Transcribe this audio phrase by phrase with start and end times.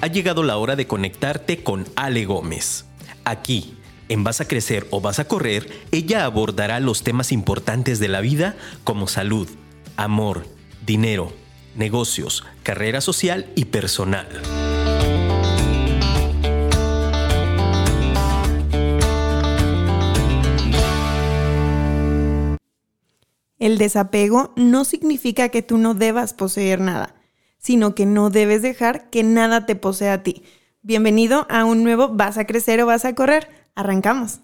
[0.00, 2.84] ha llegado la hora de conectarte con Ale Gómez.
[3.24, 3.76] Aquí,
[4.08, 8.20] en Vas a Crecer o Vas a Correr, ella abordará los temas importantes de la
[8.20, 9.48] vida como salud,
[9.96, 10.46] amor,
[10.86, 11.32] dinero,
[11.76, 14.26] negocios, carrera social y personal.
[23.58, 27.17] El desapego no significa que tú no debas poseer nada,
[27.68, 30.42] sino que no debes dejar que nada te posea a ti.
[30.80, 33.46] Bienvenido a un nuevo Vas a crecer o vas a correr.
[33.74, 34.40] Arrancamos.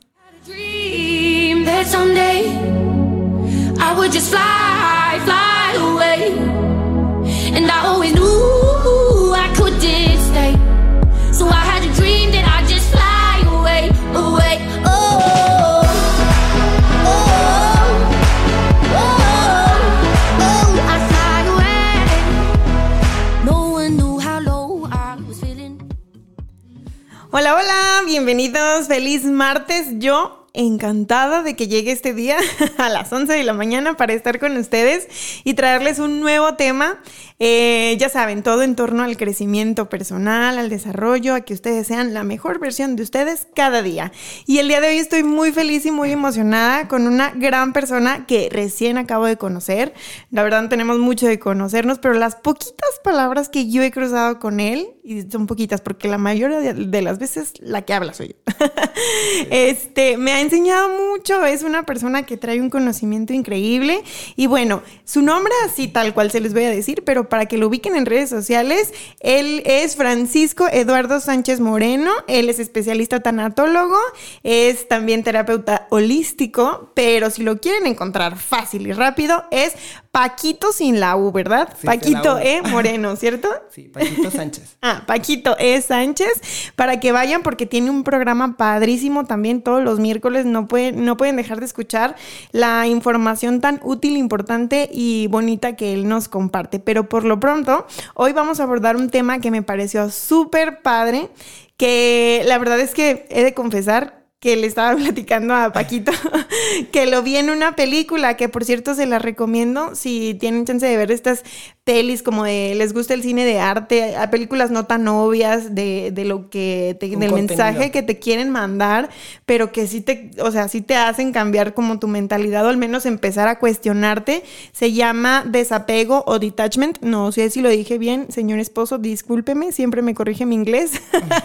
[27.36, 29.88] Hola, hola, bienvenidos, feliz martes.
[29.98, 32.36] Yo encantada de que llegue este día
[32.78, 35.08] a las 11 de la mañana para estar con ustedes
[35.42, 37.02] y traerles un nuevo tema.
[37.46, 42.14] Eh, ya saben, todo en torno al crecimiento personal, al desarrollo, a que ustedes sean
[42.14, 44.12] la mejor versión de ustedes cada día.
[44.46, 48.24] Y el día de hoy estoy muy feliz y muy emocionada con una gran persona
[48.24, 49.92] que recién acabo de conocer.
[50.30, 54.58] La verdad tenemos mucho de conocernos, pero las poquitas palabras que yo he cruzado con
[54.58, 58.36] él, y son poquitas porque la mayoría de las veces la que habla soy yo,
[59.50, 64.02] este, me ha enseñado mucho, es una persona que trae un conocimiento increíble
[64.34, 67.58] y bueno, su nombre así tal cual se les voy a decir, pero para que
[67.58, 73.98] lo ubiquen en redes sociales, él es Francisco Eduardo Sánchez Moreno, él es especialista tanatólogo,
[74.44, 79.74] es también terapeuta holístico, pero si lo quieren encontrar fácil y rápido es
[80.14, 81.68] Paquito sin la U, ¿verdad?
[81.84, 82.62] Paquito E.
[82.62, 83.48] Moreno, ¿cierto?
[83.74, 84.76] Sí, Paquito Sánchez.
[84.82, 85.82] ah, Paquito E.
[85.82, 91.04] Sánchez, para que vayan porque tiene un programa padrísimo también todos los miércoles, no pueden,
[91.04, 92.14] no pueden dejar de escuchar
[92.52, 96.78] la información tan útil, importante y bonita que él nos comparte.
[96.78, 97.84] Pero por lo pronto,
[98.14, 101.28] hoy vamos a abordar un tema que me pareció súper padre,
[101.76, 106.12] que la verdad es que he de confesar que le estaba platicando a Paquito,
[106.92, 110.84] que lo vi en una película, que por cierto se la recomiendo si tienen chance
[110.84, 111.44] de ver estas
[111.84, 116.10] pelis como de les gusta el cine de arte, a películas no tan obvias de,
[116.12, 119.10] de lo que te, del mensaje que te quieren mandar,
[119.44, 122.78] pero que sí te, o sea, sí te hacen cambiar como tu mentalidad o al
[122.78, 124.42] menos empezar a cuestionarte.
[124.72, 127.00] Se llama desapego o detachment.
[127.02, 131.02] No sé si lo dije bien, señor esposo, discúlpeme, siempre me corrige mi inglés.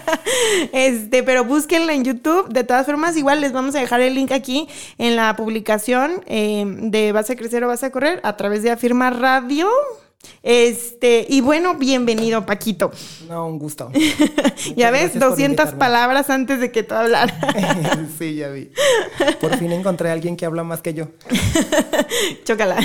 [0.71, 2.47] este, pero búsquenla en YouTube.
[2.47, 6.63] De todas formas, igual les vamos a dejar el link aquí en la publicación eh,
[6.65, 9.67] de Vas a crecer o vas a correr a través de Afirma Radio.
[10.41, 12.91] Este, y bueno, bienvenido, Paquito.
[13.27, 13.91] No, un gusto.
[14.75, 17.35] ya ves, 200 palabras antes de que tú hablaras.
[18.17, 18.71] sí, ya vi.
[19.41, 21.07] Por fin encontré a alguien que habla más que yo.
[22.45, 22.77] Chócala.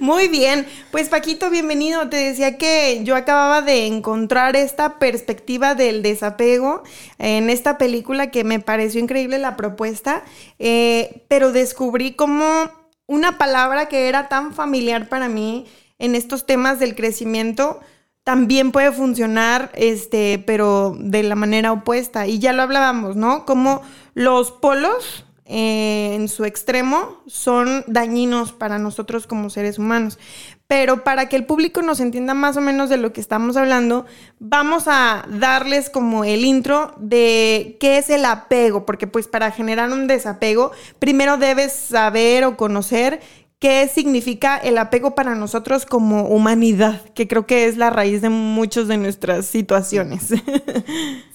[0.00, 0.66] Muy bien.
[0.90, 2.08] Pues, Paquito, bienvenido.
[2.08, 6.82] Te decía que yo acababa de encontrar esta perspectiva del desapego
[7.18, 10.24] en esta película que me pareció increíble la propuesta,
[10.58, 12.70] eh, pero descubrí como
[13.06, 15.66] una palabra que era tan familiar para mí
[15.98, 17.80] en estos temas del crecimiento
[18.28, 22.26] también puede funcionar, este, pero de la manera opuesta.
[22.26, 23.46] Y ya lo hablábamos, ¿no?
[23.46, 23.80] Como
[24.12, 30.18] los polos eh, en su extremo son dañinos para nosotros como seres humanos.
[30.66, 34.04] Pero para que el público nos entienda más o menos de lo que estamos hablando,
[34.38, 39.90] vamos a darles como el intro de qué es el apego, porque pues para generar
[39.90, 43.22] un desapego, primero debes saber o conocer
[43.58, 48.28] qué significa el apego para nosotros como humanidad, que creo que es la raíz de
[48.28, 50.32] muchas de nuestras situaciones.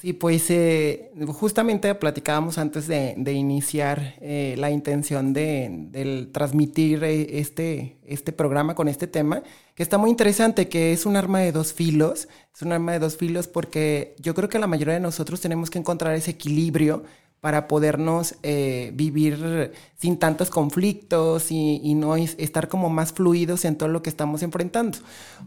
[0.03, 7.95] Sí, pues eh, justamente platicábamos antes de, iniciar eh, la intención de, transmitir eh, este,
[8.05, 9.43] este programa con este tema,
[9.75, 12.99] que está muy interesante, que es un arma de dos filos, es un arma de
[12.99, 17.03] dos filos porque yo creo que la mayoría de nosotros tenemos que encontrar ese equilibrio
[17.43, 23.89] para podernos eh, vivir sin tantos conflictos y, no estar como más fluidos en todo
[23.89, 24.99] lo que estamos enfrentando.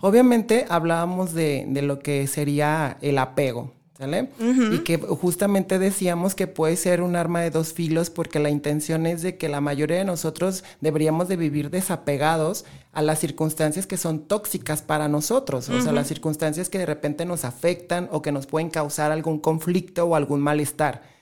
[0.02, 4.28] Obviamente hablábamos de, lo que sería el apego, ¿Sale?
[4.72, 9.06] Y que justamente decíamos que puede ser un arma de dos filos porque la intención
[9.06, 13.96] es de que la mayoría de nosotros deberíamos de vivir desapegados a las circunstancias que
[13.96, 18.32] son tóxicas para nosotros, o sea, las circunstancias que de repente nos afectan o que
[18.32, 21.16] nos pueden causar algún conflicto o algún malestar.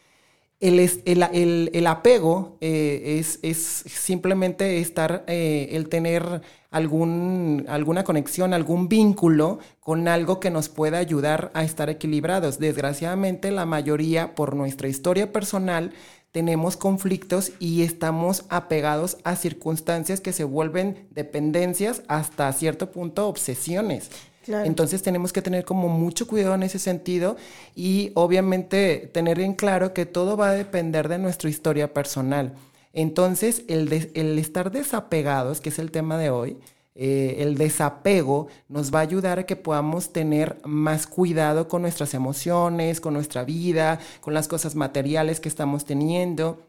[0.64, 6.40] El, el, el, apego eh, es, es, simplemente estar, eh, el tener
[6.70, 12.58] algún, alguna conexión, algún vínculo con algo que nos pueda ayudar a estar equilibrados.
[12.58, 15.92] Desgraciadamente, la mayoría, por nuestra historia personal,
[16.32, 24.10] tenemos conflictos y estamos apegados a circunstancias que se vuelven dependencias hasta cierto punto obsesiones.
[24.46, 27.36] Entonces tenemos que tener como mucho cuidado en ese sentido
[27.74, 32.54] y obviamente tener en claro que todo va a depender de nuestra historia personal.
[32.92, 36.58] Entonces el, el estar desapegados, que es el tema de hoy,
[36.96, 42.14] eh, el desapego nos va a ayudar a que podamos tener más cuidado con nuestras
[42.14, 46.60] emociones, con nuestra vida, con las cosas materiales que estamos teniendo.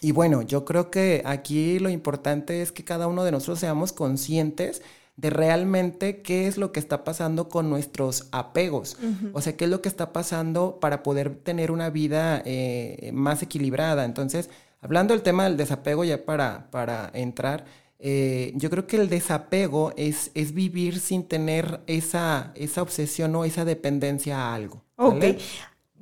[0.00, 3.92] Y bueno, yo creo que aquí lo importante es que cada uno de nosotros seamos
[3.92, 4.82] conscientes
[5.22, 8.98] de realmente qué es lo que está pasando con nuestros apegos.
[9.32, 13.40] O sea, qué es lo que está pasando para poder tener una vida eh, más
[13.40, 14.04] equilibrada.
[14.04, 17.66] Entonces, hablando del tema del desapego, ya para, para entrar,
[18.00, 23.44] eh, yo creo que el desapego es, es vivir sin tener esa, esa obsesión o
[23.44, 24.82] esa dependencia a algo.
[24.96, 25.24] Ok.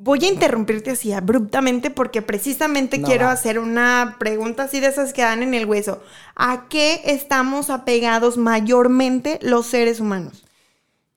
[0.03, 5.21] Voy a interrumpirte así abruptamente porque precisamente quiero hacer una pregunta así de esas que
[5.21, 6.03] dan en el hueso.
[6.35, 10.47] ¿A qué estamos apegados mayormente los seres humanos?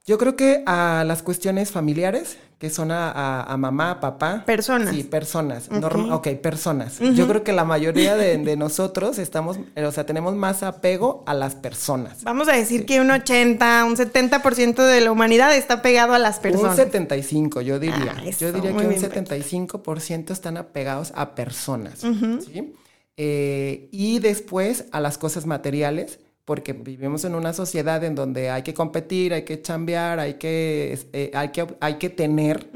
[0.06, 4.44] Yo creo que a las cuestiones familiares, que son a, mamá, papá.
[4.46, 4.96] Personas.
[4.96, 5.70] Sí, personas.
[5.72, 7.00] ok, personas.
[7.00, 11.56] Yo creo que la mayoría de, nosotros estamos, o sea, tenemos más apego a las
[11.56, 12.24] personas.
[12.24, 16.40] Vamos a decir que un 80, un 70% de la humanidad está pegado a las
[16.40, 16.72] personas.
[16.72, 18.16] Un 75, yo diría.
[18.18, 22.00] Ah, yo diría que un 75% están apegados a personas.
[22.00, 22.74] ¿sí?
[23.18, 28.64] Eh, y después a las cosas materiales porque vivimos en una sociedad en donde hay
[28.64, 32.70] que competir, hay que chambear, hay que, eh, hay que, hay que tener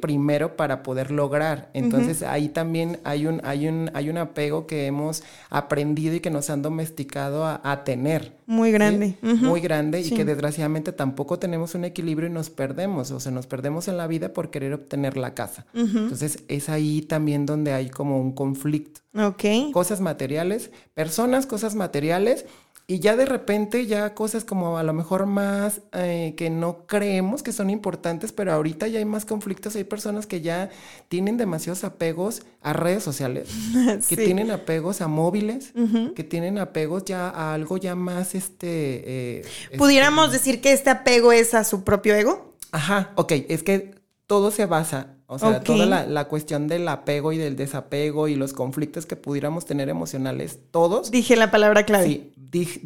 [0.00, 1.70] primero para poder lograr.
[1.74, 6.30] Entonces ahí también hay un, hay, un, hay un apego que hemos aprendido y que
[6.30, 8.32] nos han domesticado a, tener.
[8.46, 9.16] Muy grande.
[9.22, 13.46] Muy grande y que desgraciadamente tampoco tenemos un equilibrio y nos perdemos, o sea, nos
[13.46, 15.66] perdemos en la vida por querer obtener la casa.
[15.72, 19.00] Entonces es ahí también donde hay como un conflicto.
[19.16, 19.72] Ok.
[19.72, 22.46] Cosas materiales, personas, cosas materiales
[22.86, 27.42] y ya de repente ya cosas como a lo mejor más eh, que no creemos
[27.42, 30.68] que son importantes, pero ahorita ya hay más conflictos, hay personas que ya
[31.08, 33.48] tienen demasiados apegos a redes sociales,
[34.08, 35.72] que tienen apegos a móviles,
[36.14, 39.38] que tienen apegos ya a algo ya más este...
[39.38, 39.44] Eh,
[39.78, 42.54] ¿Pudiéramos este decir que este apego es a su propio ego?
[42.70, 43.94] Ajá, ok, es que
[44.26, 48.52] todo se basa o sea, toda la, cuestión del apego y del desapego y los
[48.52, 51.10] conflictos que pudiéramos tener emocionales, todos.
[51.10, 52.06] Dije la palabra clave.
[52.06, 52.80] Sí, dije,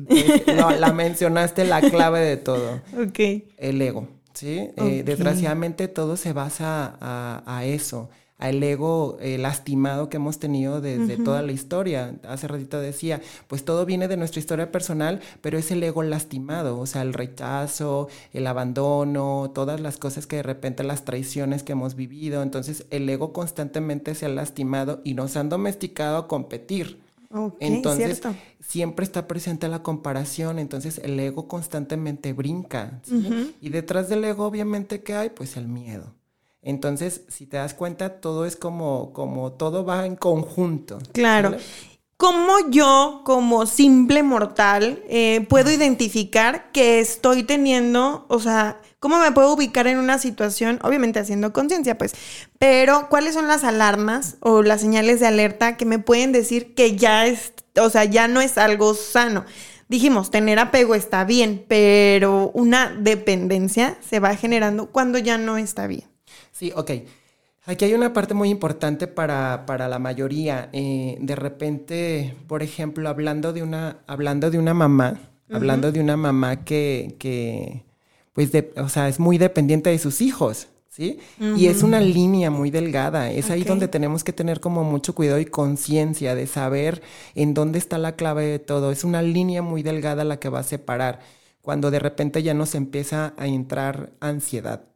[0.56, 2.81] no, la mencionaste la clave de todo.
[2.94, 3.19] Ok.
[3.56, 4.70] El ego, ¿sí?
[4.76, 8.08] Eh, desgraciadamente todo se basa a, a eso
[8.38, 12.14] al ego eh, lastimado que hemos tenido desde toda la historia.
[12.23, 16.79] Hace ratito decía, pues todo viene de nuestra historia personal, pero es el ego lastimado,
[16.79, 21.73] o sea, el rechazo, el abandono, todas las cosas que de repente las traiciones que
[21.73, 22.43] hemos vivido.
[22.43, 27.00] Entonces, el ego constantemente se ha lastimado y nos han domesticado a competir.
[27.58, 28.23] entonces,
[28.61, 33.00] siempre está presente la comparación, entonces el ego constantemente brinca.
[33.61, 35.31] Y detrás del ego, obviamente, ¿qué hay?
[35.31, 36.18] Pues el miedo.
[36.62, 40.99] Entonces, si te das cuenta, todo es como, como todo va en conjunto.
[41.12, 41.56] Claro.
[42.16, 49.31] ¿Cómo yo, como simple mortal, eh, puedo identificar que estoy teniendo, o sea, cómo me
[49.31, 52.15] puedo ubicar en una situación, obviamente haciendo conciencia, pues,
[52.58, 56.96] pero cuáles son las alarmas o las señales de alerta que me pueden decir que
[56.96, 59.44] ya es, o sea, ya no es algo sano?
[59.88, 65.86] Dijimos, tener apego está bien, pero una dependencia se va generando cuando ya no está
[65.86, 66.18] bien.
[66.58, 66.91] Sí, ok.
[67.67, 70.70] Aquí hay una parte muy importante para, la mayoría.
[70.72, 75.20] Eh, de repente, por ejemplo, hablando de una, hablando de una mamá,
[75.53, 77.84] hablando de una mamá que, que
[78.32, 81.20] pues, o sea, es muy dependiente de sus hijos, ¿sí?
[81.38, 83.31] Y es una línea muy delgada.
[83.31, 87.03] Es ahí donde tenemos que tener como mucho cuidado y conciencia de saber
[87.36, 88.91] en dónde está la clave de todo.
[88.91, 91.20] Es una línea muy delgada la que va a separar
[91.62, 94.88] cuando de repente ya nos empieza a entrar ansiedad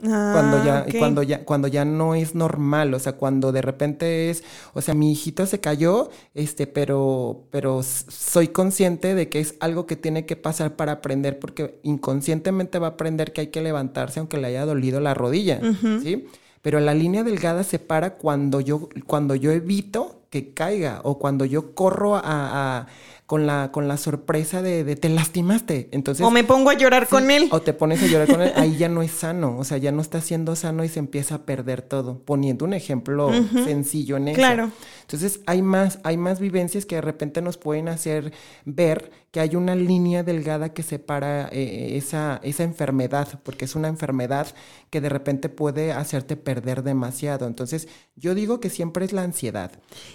[0.00, 4.30] cuando ya, ah, cuando ya, cuando ya no es normal, o sea, cuando de repente
[4.30, 9.56] es, o sea, mi hijito se cayó, este, pero, pero soy consciente de que es
[9.58, 13.60] algo que tiene que pasar para aprender, porque inconscientemente va a aprender que hay que
[13.60, 15.60] levantarse aunque le haya dolido la rodilla,
[16.02, 16.26] ¿sí?
[16.62, 21.44] Pero la línea delgada se para cuando yo, cuando yo evito que caiga o cuando
[21.44, 22.86] yo corro a
[23.28, 25.90] con la, con la sorpresa de, te lastimaste.
[25.92, 27.48] Entonces, o me pongo a llorar con él.
[27.50, 29.92] O te pones a llorar con él, ahí ya no es sano, o sea, ya
[29.92, 32.22] no está siendo sano y se empieza a perder todo.
[32.24, 33.30] Poniendo un ejemplo
[33.66, 34.38] sencillo en eso.
[34.38, 34.70] Claro.
[35.02, 38.32] Entonces hay más, hay más vivencias que de repente nos pueden hacer
[38.64, 43.88] ver que hay una línea delgada que separa eh, esa, esa enfermedad, porque es una
[43.88, 44.46] enfermedad
[44.88, 47.46] que de repente puede hacerte perder demasiado.
[47.46, 49.72] Entonces yo digo que siempre es la ansiedad.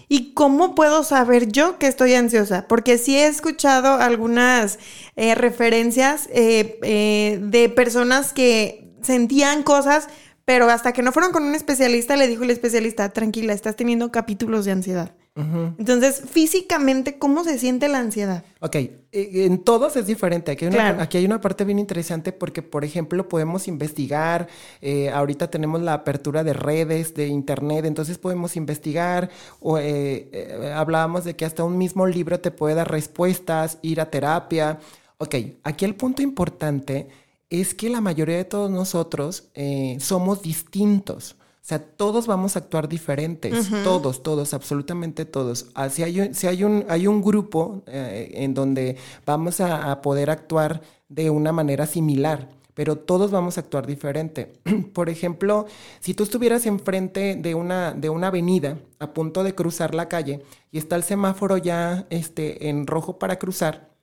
[0.09, 2.67] ¿Y cómo puedo saber yo que estoy ansiosa?
[2.67, 4.79] Porque sí he escuchado algunas
[5.15, 10.07] eh, referencias eh, de personas que sentían cosas
[10.45, 14.11] pero hasta que no fueron con un especialista, le dijo el especialista, tranquila, estás teniendo
[14.11, 15.15] capítulos de ansiedad.
[15.35, 18.43] Entonces, físicamente, ¿cómo se siente la ansiedad?
[18.59, 20.51] Ok, e, en todos es diferente.
[20.51, 24.47] Aquí hay, una, aquí hay una parte bien interesante porque, por ejemplo, podemos investigar,
[24.79, 30.71] eh, ahorita tenemos la apertura de redes, de internet, entonces podemos investigar, o, eh, eh,
[30.75, 34.79] hablábamos de que hasta un mismo libro te puede dar respuestas, ir a terapia.
[35.17, 37.07] Ok, aquí el punto importante
[37.49, 41.37] es que la mayoría de todos nosotros eh, somos distintos.
[41.63, 45.67] O sea, todos vamos a actuar diferentes, todos, todos, absolutamente todos.
[45.75, 50.29] Ah, si hay, un, hay, un, hay un grupo eh, en donde vamos a, poder
[50.29, 54.51] actuar de una manera similar, pero todos vamos a actuar diferente.
[54.93, 55.65] Por ejemplo,
[56.01, 60.43] si tú estuvieras enfrente de una, de una avenida a punto de cruzar la calle
[60.69, 63.93] y está el semáforo ya este, en rojo para cruzar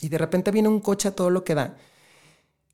[0.00, 1.76] y de repente viene un coche a todo lo que da,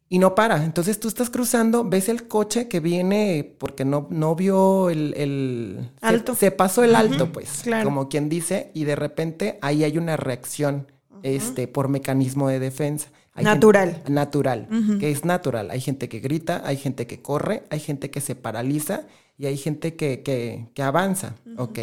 [0.08, 0.64] y no para.
[0.64, 6.34] Entonces tú estás cruzando, ves el coche que viene porque no, no vio el, alto.
[6.34, 10.86] Se, pasó el alto, pues, como quien dice, y de repente ahí hay una reacción
[11.22, 13.08] este, por mecanismo de defensa.
[13.34, 14.02] natural.
[14.08, 15.70] natural, que es natural.
[15.70, 19.02] Hay gente que grita, hay gente que corre, hay gente que se paraliza
[19.36, 21.34] y hay gente que, que, que avanza.
[21.56, 21.78] Ok.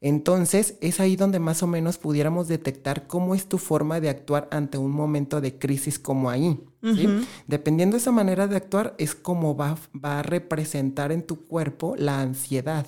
[0.00, 4.48] Entonces, es ahí donde más o menos pudiéramos detectar cómo es tu forma de actuar
[4.50, 6.60] ante un momento de crisis como ahí.
[7.46, 11.94] Dependiendo de esa manera de actuar, es como va, va a representar en tu cuerpo
[11.96, 12.86] la ansiedad.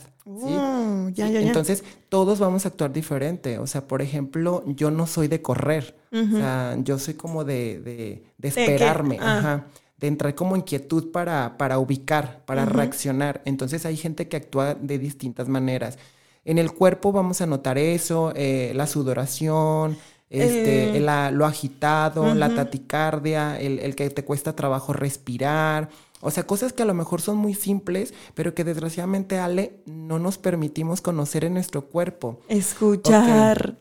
[1.17, 3.59] Entonces, todos vamos a actuar diferente.
[3.59, 5.97] O sea, por ejemplo, yo no soy de correr.
[6.13, 9.19] O sea, yo soy como de, de, esperarme.
[9.21, 9.39] Ah.
[9.39, 9.67] Ajá
[9.99, 13.41] de entrar como inquietud para, para ubicar, para reaccionar.
[13.45, 15.99] Entonces hay gente que actúa de distintas maneras.
[16.45, 19.97] En el cuerpo vamos a notar eso, eh, la sudoración,
[20.31, 21.31] este, eh.
[21.33, 25.89] lo agitado, la taticardia, el, el, que te cuesta trabajo respirar.
[26.21, 30.19] O sea, cosas que a lo mejor son muy simples, pero que desgraciadamente, Ale, no
[30.19, 32.41] nos permitimos conocer en nuestro cuerpo.
[32.49, 33.77] Escuchar.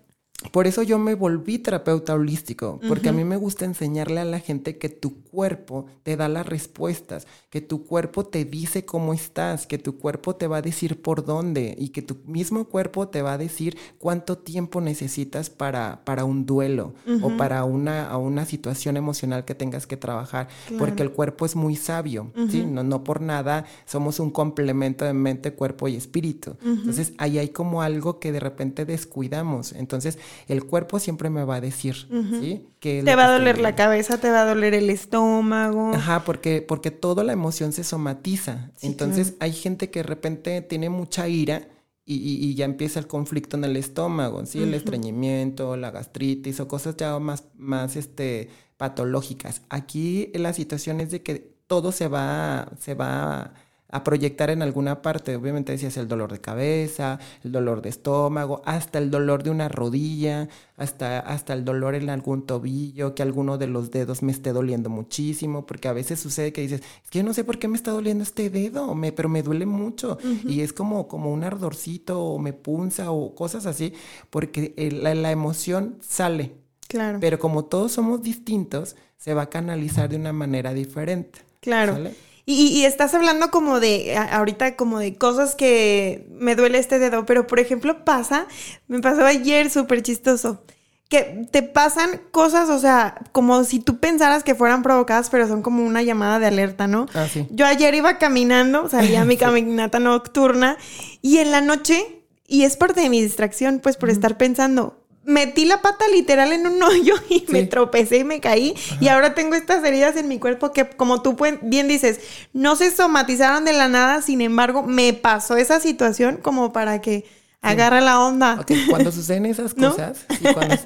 [0.52, 4.40] Por eso yo me volví terapeuta holístico, porque a mí me gusta enseñarle a la
[4.40, 9.68] gente que tu cuerpo te da las respuestas, que tu cuerpo te dice cómo estás,
[9.68, 13.22] que tu cuerpo te va a decir por dónde y que tu mismo cuerpo te
[13.22, 18.98] va a decir cuánto tiempo necesitas para, para un duelo o para una, una situación
[18.98, 20.48] emocional que tengas que trabajar,
[20.78, 22.66] porque el cuerpo es muy sabio, ¿sí?
[22.66, 26.58] No, no por nada somos un complemento de mente, cuerpo y espíritu.
[26.64, 29.74] Entonces ahí hay como algo que de repente descuidamos.
[29.74, 30.18] Entonces,
[30.48, 32.08] el cuerpo siempre me va a decir,
[32.40, 32.68] ¿sí?
[32.80, 35.94] Que te va a doler la cabeza, te va a doler el estómago.
[35.94, 38.72] Ajá, porque, porque toda la emoción se somatiza.
[38.82, 41.68] Entonces hay gente que de repente tiene mucha ira
[42.06, 44.62] y, ya empieza el conflicto en el estómago, ¿sí?
[44.62, 49.62] El estreñimiento, la gastritis o cosas ya más, más este, patológicas.
[49.70, 53.54] Aquí la situación es de que todo se va, se va
[53.90, 55.36] a proyectar en alguna parte.
[55.36, 59.70] Obviamente decías el dolor de cabeza, el dolor de estómago, hasta el dolor de una
[59.70, 64.54] rodilla, hasta, hasta el dolor en algún tobillo, que alguno de los dedos me esté
[64.54, 67.68] doliendo muchísimo, porque a veces sucede que dices, es que yo no sé por qué
[67.68, 70.18] me está doliendo este dedo, me, pero me duele mucho.
[70.48, 73.94] Y es como, como un ardorcito o me punza o cosas así,
[74.30, 76.54] porque la, emoción sale.
[76.88, 77.20] Claro.
[77.20, 81.40] Pero como todos somos distintos, se va a canalizar de una manera diferente.
[81.62, 81.98] Claro.
[82.48, 87.48] Y, estás hablando como de, ahorita como de cosas que me duele este dedo, pero
[87.48, 88.46] por ejemplo pasa,
[88.88, 90.62] me pasó ayer súper chistoso,
[91.10, 95.64] que te pasan cosas, o sea, como si tú pensaras que fueran provocadas, pero son
[95.64, 97.08] como una llamada de alerta, ¿no?
[97.16, 97.48] Ah, sí.
[97.50, 100.78] Yo ayer iba caminando, salía a mi caminata nocturna
[101.24, 105.66] y en la noche, y es parte de mi distracción, pues por estar pensando, metí
[105.66, 108.76] la pata literal en un hoyo y me tropecé y me caí.
[109.00, 112.20] Y ahora tengo estas heridas en mi cuerpo que, como tú bien dices,
[112.54, 114.22] no se somatizaron de la nada.
[114.22, 117.26] Sin embargo, me pasó esa situación como para que
[117.62, 118.64] agarre la onda.
[118.90, 120.26] Cuando suceden esas cosas,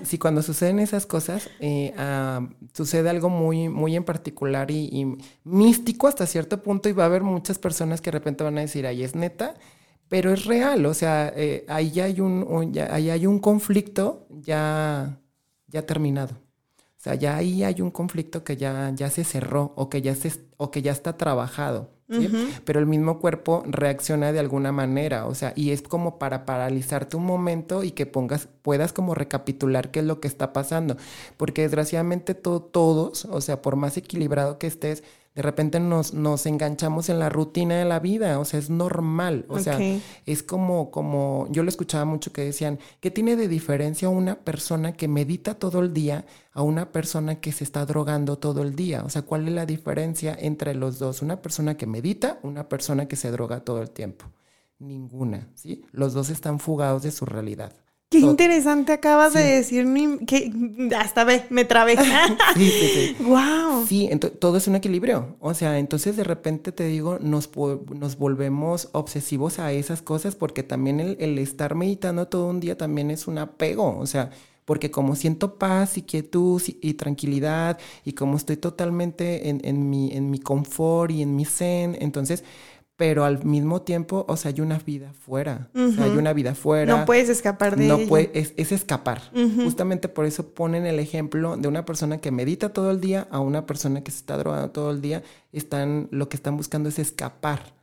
[0.03, 1.93] si, cuando, suceden esas cosas, eh,
[2.73, 6.89] sucede algo muy, muy en particular y, místico hasta cierto punto.
[6.89, 9.55] Y va a haber muchas personas que de repente van a decir, ay, es neta
[10.09, 15.19] pero es real, o sea, eh, ahí, ya hay un, ahí hay un conflicto ya,
[15.67, 16.33] ya terminado.
[16.33, 20.15] O sea, ya ahí hay un conflicto que ya, ya se cerró o que ya,
[20.15, 21.91] se, o que ya está trabajado.
[22.65, 27.15] Pero el mismo cuerpo reacciona de alguna manera, o sea, y es como para paralizarte
[27.15, 30.97] un momento y que pongas, puedas como recapitular qué es lo que está pasando,
[31.37, 35.03] porque desgraciadamente todos, o sea, por más equilibrado que estés,
[35.35, 39.45] de repente nos, nos enganchamos en la rutina de la vida, o sea, es normal,
[39.47, 39.79] o sea,
[40.25, 44.93] es como, como, yo lo escuchaba mucho que decían, ¿qué tiene de diferencia una persona
[44.93, 49.03] que medita todo el día a una persona que se está drogando todo el día?
[49.05, 51.21] O sea, ¿cuál es la diferencia entre los dos?
[51.21, 54.25] Una persona que medita, una persona que se droga todo el tiempo.
[54.79, 55.85] Ninguna, ¿sí?
[55.91, 57.73] Los dos están fugados de su realidad.
[58.09, 59.85] Qué interesante acabas de decir,
[60.25, 60.51] que
[60.97, 61.95] hasta ve, me trabé.
[62.55, 63.15] sí, sí, sí.
[63.23, 63.85] Wow.
[63.87, 65.35] Sí, todo es un equilibrio.
[65.39, 67.51] O sea, entonces de repente te digo, nos,
[67.93, 73.11] nos volvemos obsesivos a esas cosas porque también el, estar meditando todo un día también
[73.11, 73.95] es un apego.
[73.99, 74.31] O sea,
[74.65, 80.13] porque como siento paz y quietud y, tranquilidad y como estoy totalmente en, en, mi,
[80.13, 82.43] en mi confort y en mi zen, entonces
[82.99, 85.69] pero al mismo tiempo, o sea, hay una vida fuera.
[85.73, 86.97] o sea, hay una vida fuera.
[86.97, 89.21] No puedes escapar de no Puede, es, escapar.
[89.55, 93.39] Justamente por eso ponen el ejemplo de una persona que medita todo el día a
[93.39, 95.23] una persona que se está drogando todo el día.
[95.53, 97.78] Están, lo que están buscando es escapar.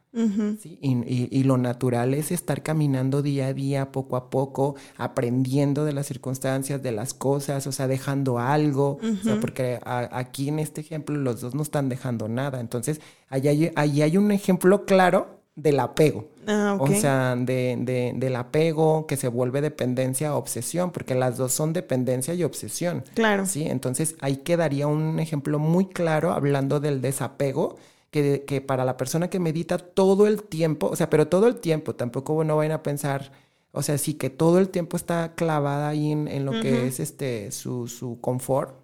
[0.61, 0.79] ¿Sí?
[0.81, 6.07] y, lo natural es estar caminando día a día, poco a poco, aprendiendo de las
[6.07, 11.17] circunstancias, de las cosas, o sea, dejando algo, o sea, porque aquí en este ejemplo
[11.17, 12.61] los dos no están dejando nada.
[12.61, 16.29] Entonces, ahí hay, hay un ejemplo claro del apego.
[16.47, 21.53] Ah, o sea, de, del apego que se vuelve dependencia a obsesión, porque las dos
[21.53, 23.03] son dependencia y obsesión.
[23.15, 23.47] Claro.
[23.47, 27.77] Sí, entonces ahí quedaría un ejemplo muy claro hablando del desapego
[28.47, 31.95] que, para la persona que medita todo el tiempo, o sea, pero todo el tiempo,
[31.95, 33.33] tampoco no vayan a pensar,
[33.73, 37.53] o sea, sí que todo el tiempo está clavada ahí en, lo que es este
[37.53, 38.75] su, su confort,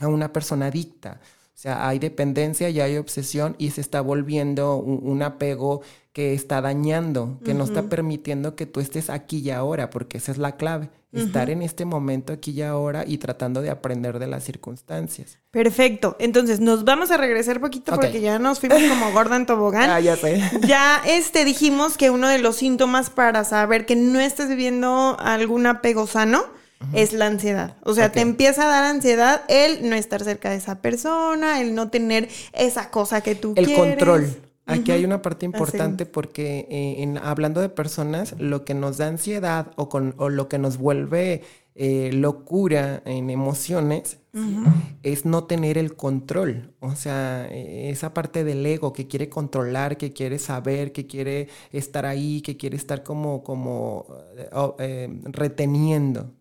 [0.00, 1.20] a una persona adicta.
[1.58, 5.82] O sea, hay dependencia y hay obsesión y se está volviendo un, apego
[6.18, 10.32] que está dañando, que no está permitiendo que tú estés aquí y ahora, porque esa
[10.32, 14.26] es la clave estar en este momento aquí y ahora y tratando de aprender de
[14.26, 15.38] las circunstancias.
[15.52, 16.16] Perfecto.
[16.18, 19.90] Entonces, nos vamos a regresar poquito porque ya nos fuimos como gorda en tobogán.
[19.90, 20.42] ah, ya sé.
[20.66, 25.68] Ya este dijimos que uno de los síntomas para saber que no estás viviendo algún
[25.68, 26.46] apego sano
[26.94, 27.76] es la ansiedad.
[27.84, 31.76] O sea, te empieza a dar ansiedad el no estar cerca de esa persona, el
[31.76, 33.70] no tener esa cosa que tú quieres.
[33.70, 34.47] El control.
[34.68, 39.08] Aquí hay una parte importante porque eh, en, hablando de personas, lo que nos da
[39.08, 41.42] ansiedad o, con, o lo que nos vuelve
[41.74, 44.18] eh, locura en emociones
[45.02, 46.74] es no tener el control.
[46.80, 51.48] O sea, e, esa parte del ego que quiere controlar, que quiere saber, que quiere
[51.72, 54.06] estar ahí, que quiere estar como, como
[54.78, 56.32] eh, reteniendo.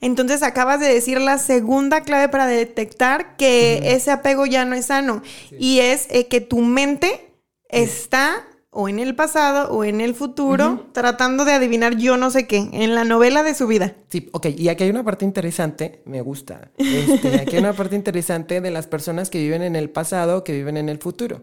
[0.00, 4.86] Entonces acabas de decir la segunda clave para detectar que ese apego ya no es
[4.86, 5.22] sano
[5.58, 7.27] y es que tu mente
[7.68, 12.46] está o en el pasado o en el futuro tratando de adivinar yo no sé
[12.46, 13.94] qué, en la novela de su vida.
[14.08, 17.96] Sí, ok, y aquí hay una parte interesante, me gusta, este, aquí hay una parte
[17.96, 21.42] interesante de las personas que viven en el pasado, que viven en el futuro.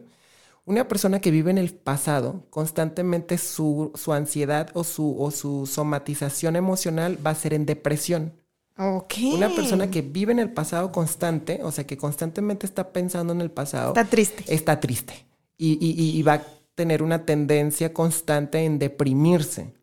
[0.68, 5.68] Una persona que vive en el pasado, constantemente su, su ansiedad o su, o su
[5.68, 8.34] somatización emocional va a ser en depresión.
[8.78, 9.14] Ok.
[9.34, 13.42] Una persona que vive en el pasado constante, o sea, que constantemente está pensando en
[13.42, 13.90] el pasado.
[13.90, 14.44] Está triste.
[14.48, 15.26] Está triste
[15.58, 16.44] y, va a
[16.76, 19.74] tener una tendencia constante en deprimirse.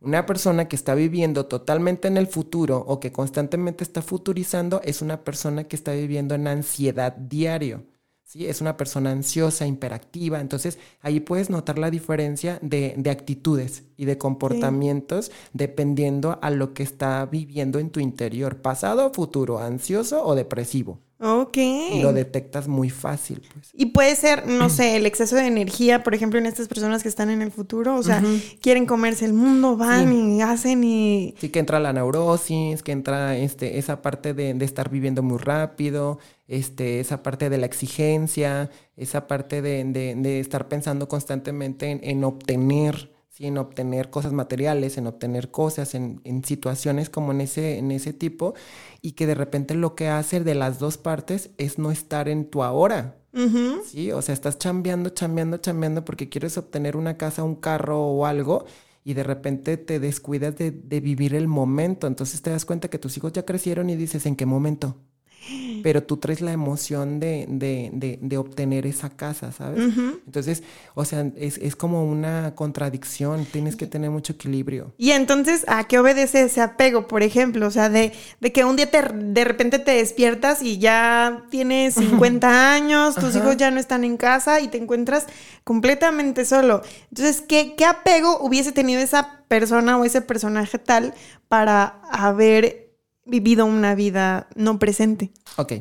[0.00, 5.00] Una persona que está viviendo totalmente en el futuro o que constantemente está futurizando es
[5.00, 7.84] una persona que está viviendo en ansiedad diario.
[8.24, 8.46] ¿sí?
[8.46, 10.40] Es una persona ansiosa, hiperactiva.
[10.40, 16.82] Entonces ahí puedes notar la diferencia de, actitudes y de comportamientos dependiendo a lo que
[16.82, 20.98] está viviendo en tu interior, pasado futuro, ansioso o depresivo.
[21.24, 21.56] Ok.
[21.56, 23.42] Y lo detectas muy fácil.
[23.54, 23.70] Pues.
[23.74, 27.08] Y puede ser, no sé, el exceso de energía, por ejemplo, en estas personas que
[27.08, 28.20] están en el futuro, o sea,
[28.60, 31.36] quieren comerse el mundo, van y hacen y...
[31.38, 36.18] Sí, que entra la neurosis, que entra este, esa parte de, estar viviendo muy rápido,
[36.48, 43.58] este, esa parte de la exigencia, esa parte de, estar pensando constantemente en obtener en
[43.58, 48.54] obtener cosas materiales, en obtener cosas, en, situaciones como en ese, en ese tipo,
[49.00, 52.50] y que de repente lo que hace de las dos partes es no estar en
[52.50, 53.18] tu ahora.
[53.86, 58.26] Sí, o sea, estás chambeando, chambeando, chambeando porque quieres obtener una casa, un carro o
[58.26, 58.66] algo,
[59.04, 62.06] y de repente te descuidas de, de vivir el momento.
[62.06, 64.96] Entonces te das cuenta que tus hijos ya crecieron y dices, ¿en qué momento?
[65.82, 69.92] Pero tú traes la emoción de, de, de, de obtener esa casa, ¿sabes?
[70.26, 70.62] Entonces,
[70.94, 74.92] o sea, es, es, como una contradicción, tienes que tener mucho equilibrio.
[74.98, 77.66] Y entonces, ¿a qué obedece ese apego, por ejemplo?
[77.66, 81.94] O sea, de, de que un día te, de repente te despiertas y ya tienes
[82.12, 85.26] 50 años, tus hijos ya no están en casa y te encuentras
[85.64, 86.82] completamente solo.
[87.10, 91.14] Entonces, ¿qué, ¿qué apego hubiese tenido esa persona o ese personaje tal
[91.48, 92.81] para haber
[93.24, 95.30] vivido una vida no presente.
[95.56, 95.72] Ok,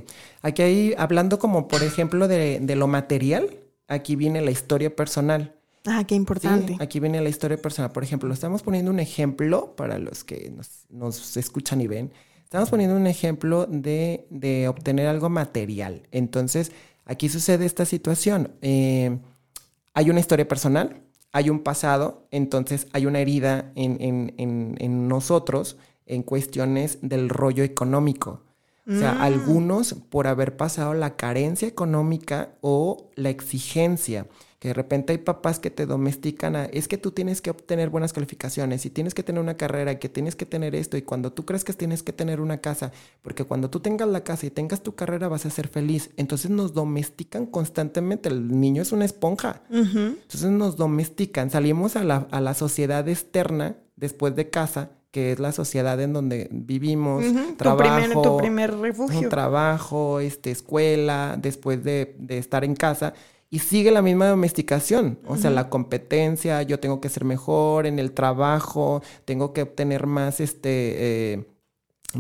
[0.42, 5.56] aquí hay, hablando como por ejemplo de, lo material, aquí viene la historia personal.
[5.86, 6.78] Ah, qué importante.
[6.80, 7.92] aquí viene la historia personal.
[7.92, 10.54] Por ejemplo, estamos poniendo un ejemplo para los que
[10.90, 12.12] nos, escuchan y ven.
[12.44, 16.04] Estamos poniendo un ejemplo de, de, obtener algo material.
[16.12, 16.72] Entonces,
[17.06, 18.52] aquí sucede esta situación.
[18.62, 19.18] Eh,
[19.94, 21.02] hay una historia personal,
[21.32, 25.78] hay un pasado, entonces hay una herida en, en, en, en nosotros
[26.12, 28.44] en cuestiones del rollo económico.
[28.88, 29.22] O sea, mm.
[29.22, 34.28] algunos por haber pasado la carencia económica o la exigencia.
[34.60, 37.90] Que de repente hay papás que te domestican a, es que tú tienes que obtener
[37.90, 41.02] buenas calificaciones y tienes que tener una carrera y que tienes que tener esto y
[41.02, 42.92] cuando tú crees que tienes que tener una casa,
[43.24, 46.12] porque cuando tú tengas la casa y tengas tu carrera vas a ser feliz.
[46.18, 49.64] Entonces nos domestican constantemente, el niño es una esponja.
[49.72, 55.40] Entonces nos domestican, salimos a la, a la sociedad externa después de casa que es
[55.40, 57.24] la sociedad en donde vivimos,
[57.58, 59.30] trabajo, tu primer, refugio.
[59.30, 63.14] trabajo, este, escuela, después de, estar en casa,
[63.50, 68.00] y sigue la misma domesticación, o sea, la competencia, yo tengo que ser mejor en
[68.00, 71.46] el trabajo, tengo que obtener más, este, eh,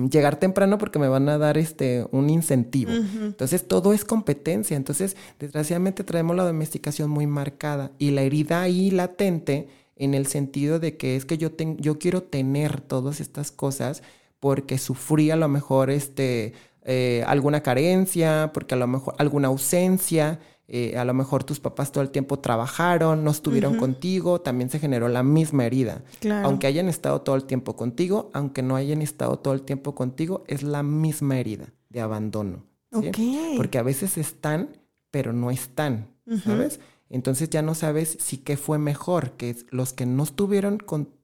[0.09, 2.91] llegar temprano porque me van a dar este un incentivo.
[2.91, 4.77] Entonces todo es competencia.
[4.77, 9.67] Entonces, desgraciadamente traemos la domesticación muy marcada y la herida ahí latente
[10.01, 14.01] en el sentido de que es que yo, yo quiero tener todas estas cosas
[14.39, 20.39] porque sufrí a lo mejor este, eh, alguna carencia, porque a lo mejor alguna ausencia,
[20.67, 24.79] eh, a lo mejor tus papás todo el tiempo trabajaron, no estuvieron contigo, también se
[24.79, 26.01] generó la misma herida.
[26.43, 30.43] Aunque hayan estado todo el tiempo contigo, aunque no hayan estado todo el tiempo contigo,
[30.47, 32.63] es la misma herida de abandono.
[33.57, 34.77] Porque a veces están,
[35.11, 36.07] pero no están,
[36.43, 36.79] ¿sabes?
[37.11, 40.79] Entonces ya no sabes si qué fue mejor, que los que no estuvieron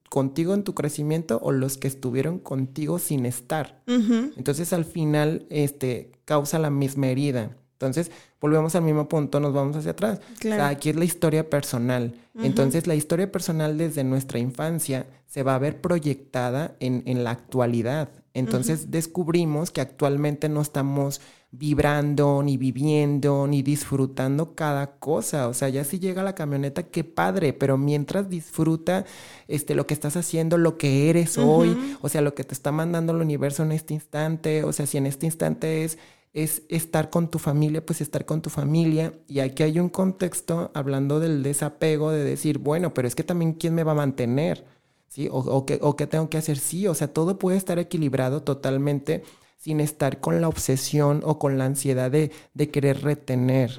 [0.10, 3.82] contigo en tu crecimiento o los que estuvieron contigo sin estar.
[3.88, 7.56] Entonces al final este, causa la misma herida.
[7.78, 10.20] Entonces, volvemos al mismo punto, nos vamos hacia atrás.
[10.62, 12.16] aquí es la historia personal.
[12.36, 17.32] Entonces, la historia personal desde nuestra infancia se va a ver proyectada en, en la
[17.32, 18.10] actualidad.
[18.34, 21.22] Entonces, descubrimos que actualmente no estamos
[21.52, 25.48] vibrando, ni viviendo, ni disfrutando cada cosa.
[25.48, 29.06] O sea, ya si llega la camioneta, qué padre, pero mientras disfruta
[29.48, 32.72] este, lo que estás haciendo, lo que eres hoy, o sea, lo que te está
[32.72, 35.98] mandando el universo en este instante, o sea, si en este instante es
[36.34, 39.14] es estar con tu familia, pues estar con tu familia.
[39.28, 43.54] Y aquí hay un contexto hablando del desapego, de decir, bueno, pero es que también
[43.54, 44.64] quién me va a mantener,
[45.08, 45.28] ¿sí?
[45.30, 48.44] O, o, qué, o qué tengo que hacer, sí, o sea, todo puede estar equilibrado
[48.44, 49.24] totalmente
[49.58, 52.32] sin estar con la obsesión o con la ansiedad de,
[52.72, 53.72] querer retener.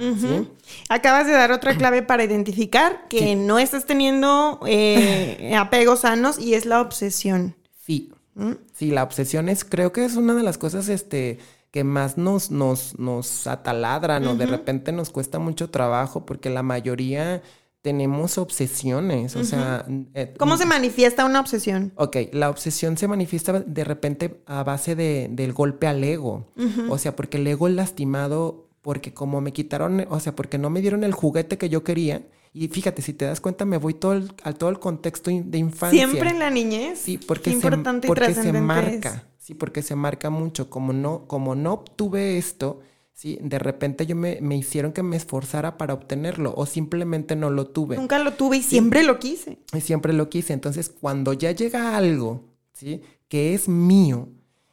[0.89, 6.55] Acabas de dar otra clave para identificar que no estás teniendo eh, apegos sanos y
[6.55, 7.57] es la obsesión.
[7.87, 8.13] Sí.
[8.35, 8.53] ¿Mm?
[8.75, 11.39] Sí, la obsesión es, creo que es una de las cosas este,
[11.71, 16.63] que más nos, nos, nos ataladran o de repente nos cuesta mucho trabajo porque la
[16.63, 17.43] mayoría
[17.83, 19.87] tenemos obsesiones, o sea...
[20.15, 21.93] Eh, ¿Cómo se manifiesta una obsesión?
[21.97, 26.47] Ok, la obsesión se manifiesta de repente a base de, del golpe al ego,
[26.89, 30.71] o sea, porque el ego es lastimado porque como me quitaron, o sea, porque no
[30.71, 33.95] me dieron el juguete que yo quería, y fíjate, si te das cuenta, me voy
[33.95, 36.09] todo el, a todo el contexto de infancia.
[36.09, 36.99] Siempre en la niñez.
[36.99, 37.71] Sí, porque, se,
[38.07, 42.81] porque se marca, sí, porque se marca mucho, como no, como no obtuve esto,
[43.19, 43.37] ¿sí?
[43.43, 47.67] De repente yo me, me, hicieron que me esforzara para obtenerlo o simplemente no lo
[47.67, 47.97] tuve.
[47.97, 49.59] Nunca lo tuve y siempre lo quise.
[49.75, 50.53] Y siempre lo quise.
[50.53, 53.03] Entonces, cuando ya llega algo, ¿sí?
[53.27, 54.29] Que es mío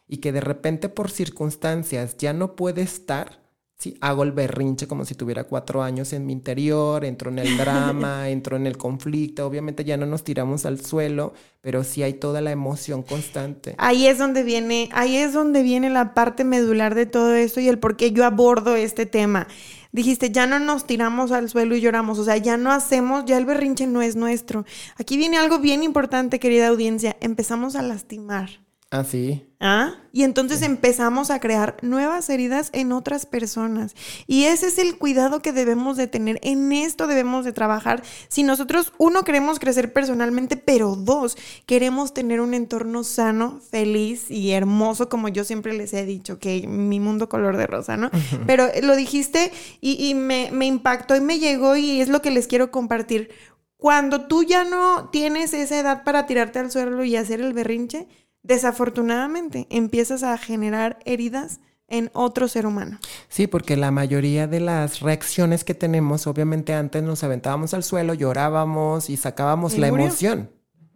[0.08, 3.45] y que de repente por circunstancias ya no puede estar,
[3.78, 7.58] Sí, hago el berrinche como si tuviera cuatro años en mi interior, entro en el
[7.58, 9.46] drama, entro en el conflicto.
[9.46, 13.76] Obviamente ya no nos tiramos al suelo, pero sí hay toda la emoción constante.
[13.78, 17.68] Ahí es donde viene, ahí es donde viene la parte medular de todo esto y
[17.68, 19.48] el por qué yo abordo este tema.
[19.92, 23.38] Dijiste, ya no nos tiramos al suelo y lloramos, o sea, ya no hacemos, ya
[23.38, 24.66] el berrinche no es nuestro.
[24.98, 28.65] Aquí viene algo bien importante, querida audiencia, empezamos a lastimar.
[29.00, 29.46] Así.
[29.60, 29.96] ¿Ah?
[30.12, 33.96] Y entonces empezamos a crear nuevas heridas en otras personas.
[34.28, 36.40] Y ese es el cuidado que debemos de tener.
[36.44, 38.04] En esto debemos de trabajar.
[38.28, 44.52] Si nosotros, uno, queremos crecer personalmente, pero dos, queremos tener un entorno sano, feliz y
[44.52, 48.12] hermoso, como yo siempre les he dicho, que mi mundo color de rosa, ¿no?
[48.46, 52.48] Pero lo dijiste y, me, me impactó y me llegó y es lo que les
[52.48, 53.32] quiero compartir.
[53.78, 58.08] Cuando tú ya no tienes esa edad para tirarte al suelo y hacer el berrinche,
[58.46, 63.00] desafortunadamente empiezas a generar heridas en otro ser humano.
[63.28, 68.14] Sí, porque la mayoría de las reacciones que tenemos, obviamente antes nos aventábamos al suelo,
[68.14, 70.50] llorábamos y sacábamos la emoción.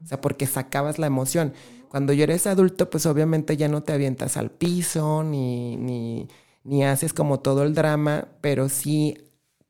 [0.04, 1.54] O sea, porque sacabas la emoción.
[1.90, 6.28] Cuando ya eres adulto, pues obviamente ya no te avientas al piso ni, ni,
[6.64, 9.18] ni haces como todo el drama, pero sí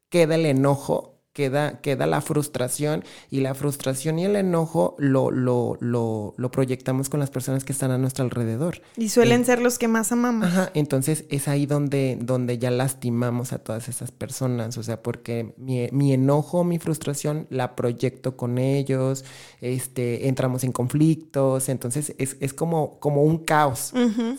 [0.09, 5.77] queda el enojo queda, queda la frustración y la frustración y el enojo lo, lo,
[5.79, 8.81] lo, lo proyectamos con las personas que están a nuestro alrededor.
[8.97, 10.47] Y suelen ser los que más amamos.
[10.47, 15.53] Ajá, entonces es ahí donde, donde ya lastimamos a todas esas personas, o sea, porque
[15.55, 19.23] mi, mi enojo, mi frustración la proyecto con ellos,
[19.61, 23.93] este, entramos en conflictos, entonces es, es como, como un caos.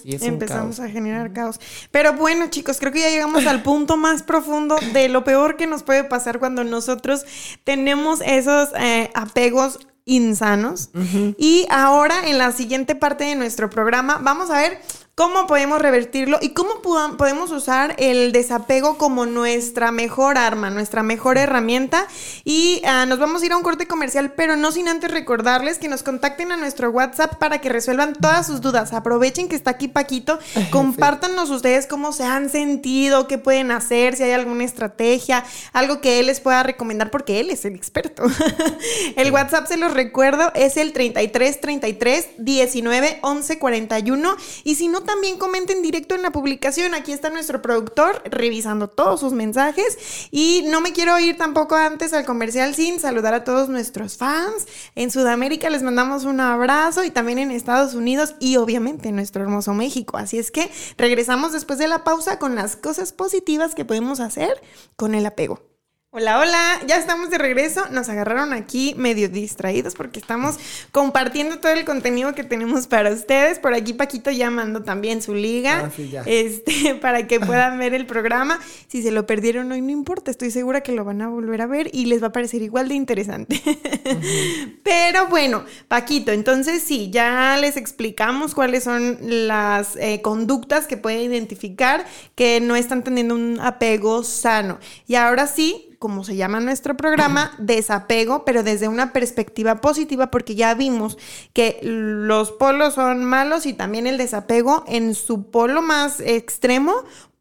[0.04, 1.60] Empezamos a generar caos.
[1.90, 5.66] Pero bueno, chicos, creo que ya llegamos al punto más profundo de lo peor que
[5.66, 7.24] nos puede pasar cuando nos nosotros
[7.64, 10.90] tenemos esos eh, apegos insanos.
[11.38, 14.80] Y ahora en la siguiente parte de nuestro programa vamos a ver
[15.20, 21.36] cómo podemos revertirlo y cómo podemos usar el desapego como nuestra mejor arma, nuestra mejor
[21.36, 22.06] herramienta.
[22.42, 25.76] Y ah, nos vamos a ir a un corte comercial, pero no sin antes recordarles
[25.76, 28.94] que nos contacten a nuestro WhatsApp para que resuelvan todas sus dudas.
[28.94, 30.38] Aprovechen que está aquí Paquito,
[30.70, 36.18] compártanos ustedes cómo se han sentido, qué pueden hacer, si hay alguna estrategia, algo que
[36.18, 38.22] él les pueda recomendar, porque él es el experto.
[39.16, 44.36] el WhatsApp, se los recuerdo, es el 33 33 19 11 41.
[44.64, 46.94] Y si no, también comenten directo en la publicación.
[46.94, 50.28] Aquí está nuestro productor revisando todos sus mensajes.
[50.30, 54.66] Y no me quiero ir tampoco antes al comercial sin saludar a todos nuestros fans.
[54.94, 59.42] En Sudamérica les mandamos un abrazo y también en Estados Unidos y obviamente en nuestro
[59.42, 60.16] hermoso México.
[60.16, 64.62] Así es que regresamos después de la pausa con las cosas positivas que podemos hacer
[64.96, 65.69] con el apego.
[66.12, 67.84] Hola, hola, ya estamos de regreso.
[67.92, 70.56] Nos agarraron aquí medio distraídos porque estamos
[70.90, 73.60] compartiendo todo el contenido que tenemos para ustedes.
[73.60, 78.06] Por aquí Paquito ya mandó también su liga ah, este, para que puedan ver el
[78.06, 78.58] programa.
[78.88, 81.68] Si se lo perdieron hoy, no importa, estoy segura que lo van a volver a
[81.68, 83.62] ver y les va a parecer igual de interesante.
[84.82, 91.20] Pero bueno, Paquito, entonces sí, ya les explicamos cuáles son las eh, conductas que pueden
[91.20, 94.80] identificar que no están teniendo un apego sano.
[95.06, 100.56] Y ahora sí, como se llama nuestro programa, desapego, pero desde una perspectiva positiva, porque
[100.56, 101.18] ya vimos
[101.52, 106.94] que los polos son malos y también el desapego en su polo más extremo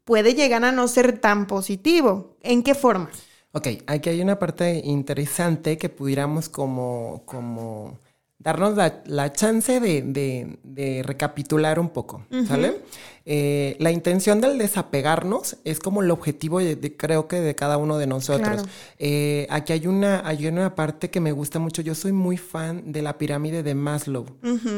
[0.04, 2.36] puede llegar a no ser tan positivo.
[2.42, 3.10] ¿En qué forma?
[3.52, 7.98] Ok, aquí hay una parte interesante que pudiéramos como, como
[8.40, 12.80] darnos la, chance de, recapitular un poco, ¿sale?
[13.26, 17.98] Eh, la intención del desapegarnos es como el objetivo, de, creo que de cada uno
[17.98, 18.64] de nosotros.
[18.98, 21.82] Eh, aquí hay una, hay una parte que me gusta mucho.
[21.82, 24.26] Yo soy muy fan de la pirámide de Maslow,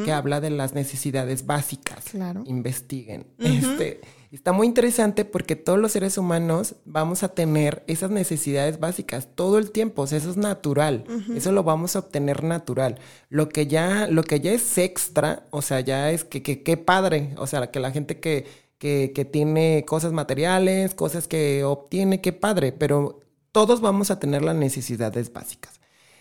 [0.05, 2.05] que habla de las necesidades básicas.
[2.11, 2.42] Claro.
[2.46, 3.27] Investiguen.
[3.38, 4.01] Este
[4.33, 9.59] Está muy interesante porque todos los seres humanos vamos a tener esas necesidades básicas todo
[9.59, 11.05] el tiempo, o sea, eso es natural,
[11.37, 12.99] eso lo vamos a obtener natural.
[13.29, 17.35] Lo que ya, lo que ya es extra, o sea, ya es que qué padre,
[17.37, 18.47] o sea, que la gente que,
[18.79, 23.21] que, que tiene cosas materiales, cosas que obtiene, qué padre, pero
[23.53, 25.79] todos vamos a tener las necesidades básicas.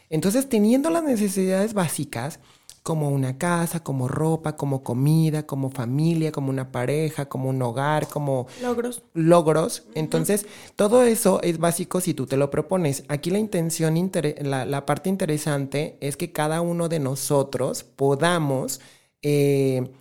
[0.10, 2.42] Entonces, teniendo las necesidades básicas,
[2.84, 8.08] como una casa, como ropa, como comida, como familia, como una pareja, como un hogar,
[8.08, 9.04] como logros.
[9.14, 9.84] Logros.
[9.94, 13.04] Entonces, todo eso es básico si tú te lo propones.
[13.08, 18.82] Aquí la intención, la, la, parte interesante es que cada uno de nosotros podamos
[19.22, 19.92] eh,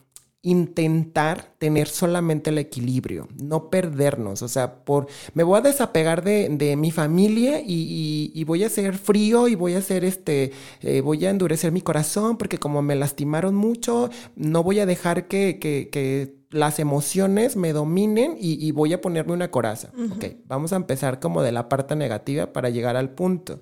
[0.42, 4.42] intentar tener solamente el equilibrio, no perdernos.
[4.42, 9.48] O sea, por me voy a desapegar de, mi familia y, voy a ser frío
[9.48, 13.55] y voy a ser este, eh, voy a endurecer mi corazón porque como me lastimaron
[13.55, 19.35] mucho, no voy a dejar que, que, las emociones me dominen y, voy a ponerme
[19.35, 19.92] una coraza.
[20.16, 23.61] Ok, vamos a empezar como de la parte negativa para llegar al punto.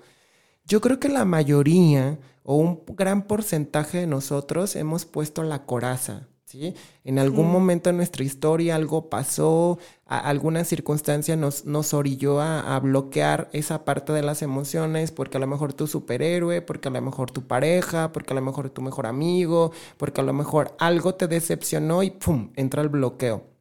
[0.65, 6.29] Yo creo que la mayoría o un gran porcentaje de nosotros hemos puesto la coraza
[6.49, 6.75] ¿sí?
[7.05, 12.81] En algún momento en nuestra historia algo pasó, alguna circunstancia nos, nos orilló a, a,
[12.81, 17.03] bloquear esa parte de las emociones, porque a lo mejor tu superhéroe, porque a lo
[17.03, 21.15] mejor tu pareja, porque a lo mejor tu mejor amigo, porque a lo mejor algo
[21.15, 22.51] te decepcionó y ¡pum!
[22.57, 23.58] entra el bloqueo.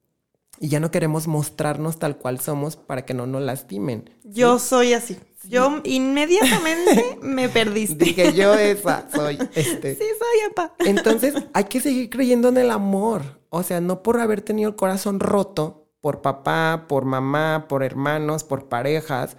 [0.60, 4.10] Y ya no queremos mostrarnos tal cual somos para que no nos lastimen.
[4.24, 5.18] Yo soy así.
[5.44, 8.06] Yo inmediatamente me perdiste.
[8.06, 9.38] Dije, yo esa soy.
[9.54, 9.96] Este.
[9.96, 10.74] Sí, soy, apa.
[10.80, 13.22] Entonces, hay que seguir creyendo en el amor.
[13.50, 18.44] O sea, no por haber tenido el corazón roto por papá, por mamá, por hermanos,
[18.44, 19.38] por parejas,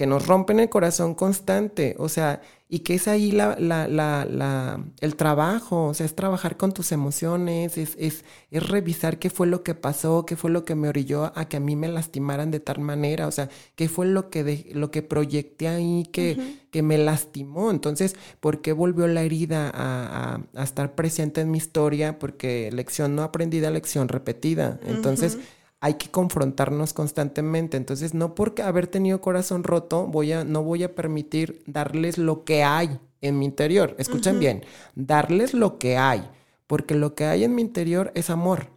[0.00, 4.82] que nos rompen el corazón constante, o sea, y que es ahí la, la, la,
[5.00, 9.46] el trabajo, o sea, es trabajar con tus emociones, es, es, es, revisar qué fue
[9.46, 12.50] lo que pasó, qué fue lo que me orilló a que a mí me lastimaran
[12.50, 16.56] de tal manera, o sea, qué fue lo que, de, lo que proyecté ahí que,
[16.70, 21.50] que me lastimó, entonces, ¿por qué volvió la herida a, a, a, estar presente en
[21.50, 22.18] mi historia?
[22.18, 25.36] Porque lección no aprendida, lección repetida, entonces
[25.80, 27.76] hay que confrontarnos constantemente.
[27.76, 32.44] Entonces, no porque haber tenido corazón roto, voy a, no voy a permitir darles lo
[32.44, 33.94] que hay en mi interior.
[33.98, 34.64] Escuchen bien,
[34.94, 36.28] darles lo que hay,
[36.66, 38.68] porque lo que hay en mi interior es amor.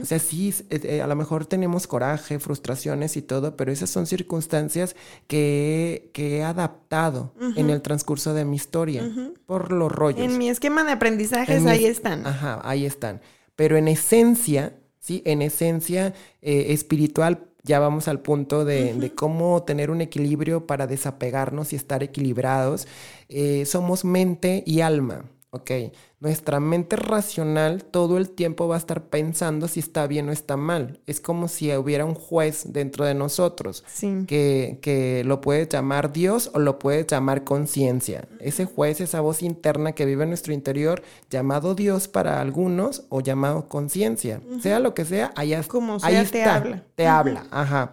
[0.00, 3.90] O sea, sí, eh, eh, a lo mejor tenemos coraje, frustraciones y todo, pero esas
[3.90, 4.94] son circunstancias
[5.26, 9.02] que, que he adaptado en el transcurso de mi historia
[9.44, 10.20] por los rollos.
[10.20, 12.26] En mi esquema de aprendizajes ahí están.
[12.26, 13.20] Ajá, ahí están.
[13.56, 14.74] Pero en esencia,
[15.06, 15.22] ¿sí?
[15.24, 21.72] En esencia eh, espiritual, ya vamos al punto de, cómo tener un equilibrio para desapegarnos
[21.72, 22.88] y estar equilibrados.
[23.28, 25.24] Eh, somos mente y alma.
[25.56, 25.70] ¿Ok?
[26.18, 30.56] Nuestra mente racional todo el tiempo va a estar pensando si está bien o está
[30.56, 31.00] mal.
[31.06, 33.84] Es como si hubiera un juez dentro de nosotros
[34.26, 38.26] que, que, lo puede llamar Dios o lo puede llamar conciencia.
[38.40, 43.20] Ese juez, esa voz interna que vive en nuestro interior, llamado Dios para algunos o
[43.20, 44.40] llamado conciencia.
[44.62, 46.84] Sea lo que sea, allá, como ahí te está, habla.
[46.94, 47.92] Te habla, ajá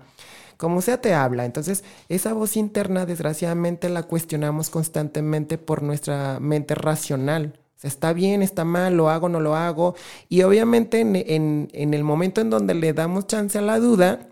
[0.58, 1.46] como sea te habla.
[1.46, 7.60] Entonces, esa voz interna, desgraciadamente, la cuestionamos constantemente por nuestra mente racional.
[7.76, 9.96] O sea, está bien, está mal, lo hago, no lo hago.
[10.30, 14.28] Y obviamente en, el momento en donde le damos chance a la duda,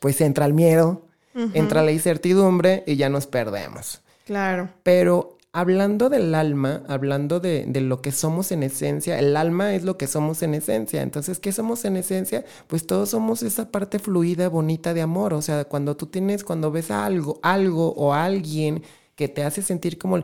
[0.00, 1.06] pues entra el miedo,
[1.54, 4.02] entra la incertidumbre y ya nos perdemos.
[4.26, 4.70] Claro.
[4.82, 9.98] Pero hablando del alma, hablando de, lo que somos en esencia, el alma es lo
[9.98, 11.02] que somos en esencia.
[11.02, 12.44] Entonces, ¿qué somos en esencia?
[12.66, 15.34] Pues todos somos esa parte fluida, bonita de amor.
[15.34, 18.82] O sea, cuando tú tienes, cuando ves a algo, algo o alguien
[19.14, 20.22] que te hace sentir como...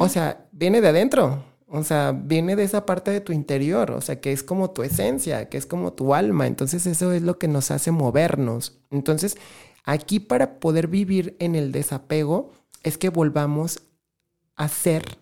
[0.00, 1.44] O sea, viene de adentro.
[1.68, 4.82] O sea, viene de esa parte de tu interior, o sea, que es como tu
[4.82, 6.46] esencia, que es como tu alma.
[6.46, 8.78] Entonces eso es lo que nos hace movernos.
[8.90, 9.36] Entonces,
[9.84, 12.52] aquí para poder vivir en el desapego,
[12.84, 13.80] es que volvamos
[14.54, 15.18] a ser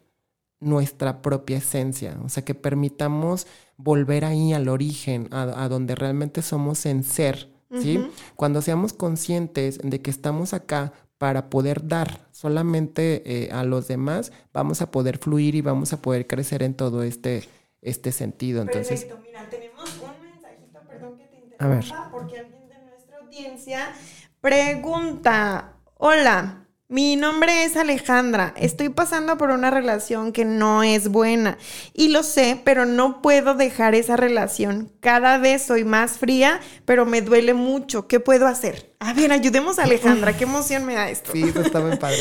[0.61, 3.47] nuestra propia esencia, o sea, que permitamos
[3.77, 8.07] volver ahí al origen, a, donde realmente somos en ser, ¿sí?
[8.37, 14.33] Cuando seamos conscientes de que estamos acá para poder dar solamente eh, a los demás,
[14.53, 17.49] vamos a poder fluir y vamos a poder crecer en todo este,
[17.81, 18.63] este sentido.
[18.63, 23.95] Entonces, Perfecto, mira, tenemos un mensajito, perdón que te interrumpa, porque alguien de nuestra audiencia
[24.41, 26.62] pregunta, hola,
[26.93, 28.53] mi nombre es Alejandra.
[28.55, 31.57] Estoy pasando por una relación que no es buena.
[31.95, 34.93] Y lo sé, pero no puedo dejar esa relación.
[35.01, 38.09] Cada vez soy más fría, pero me duele mucho.
[38.09, 38.92] ¿Qué puedo hacer?
[39.05, 40.37] A ver, ayudemos a Alejandra.
[40.37, 41.33] Qué emoción me da esto.
[41.33, 42.19] Sí, eso está muy padre.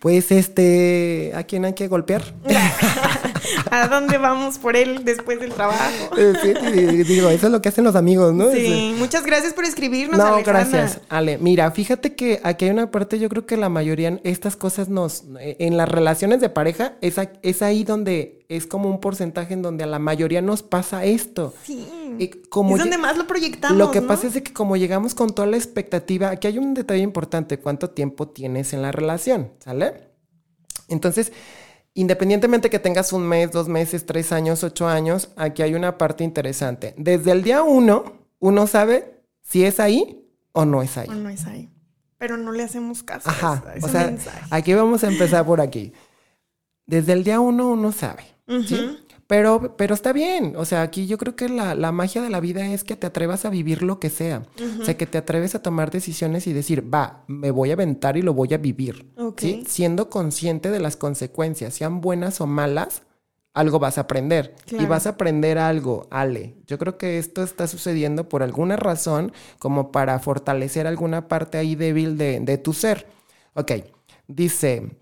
[0.00, 2.22] Pues este, ¿a quién hay que golpear?
[3.70, 6.14] ¿A dónde vamos por él después del trabajo?
[6.14, 8.50] Sí, digo, eso es lo que hacen los amigos, ¿no?
[8.52, 10.18] Sí, muchas gracias por escribirnos.
[10.18, 11.38] No, gracias, Ale.
[11.38, 15.24] Mira, fíjate que aquí hay una parte, yo creo que la mayoría, estas cosas nos,
[15.40, 19.84] en las relaciones de pareja, es, es ahí donde es como un porcentaje en donde
[19.84, 21.54] a la mayoría nos pasa esto.
[21.64, 21.86] Sí.
[22.48, 23.76] como es donde más lo proyectamos.
[23.76, 27.02] Lo que pasa es que como llegamos con toda la expectativa, aquí hay un detalle
[27.02, 29.52] importante, ¿cuánto tiempo tienes en la relación?
[29.58, 30.08] ¿Sale?
[30.88, 31.32] Entonces,
[31.98, 36.22] Independientemente que tengas un mes, dos meses, tres años, ocho años, aquí hay una parte
[36.22, 36.94] interesante.
[36.96, 41.08] Desde el día uno, uno sabe si es ahí o no es ahí.
[41.08, 41.70] O no es ahí.
[42.16, 43.28] Pero no le hacemos caso.
[43.28, 43.64] Ajá.
[43.82, 44.16] o sea,
[44.50, 45.92] aquí vamos a empezar por aquí.
[46.86, 48.22] Desde el día uno uno sabe.
[48.66, 48.98] ¿Sí?
[49.28, 50.54] Pero, pero está bien.
[50.56, 53.06] O sea, aquí yo creo que la, la, magia de la vida es que te
[53.06, 54.42] atrevas a vivir lo que sea.
[54.80, 58.16] O sea, que te atreves a tomar decisiones y decir, va, me voy a aventar
[58.16, 59.12] y lo voy a vivir.
[59.36, 59.64] ¿sí?
[59.68, 63.02] Siendo consciente de las consecuencias, sean buenas o malas,
[63.52, 64.54] algo vas a aprender.
[64.70, 66.54] Y vas a aprender algo, Ale.
[66.66, 71.74] Yo creo que esto está sucediendo por alguna razón, como para fortalecer alguna parte ahí
[71.74, 73.06] débil de, de tu ser.
[73.52, 73.72] Ok,
[74.26, 74.96] dice,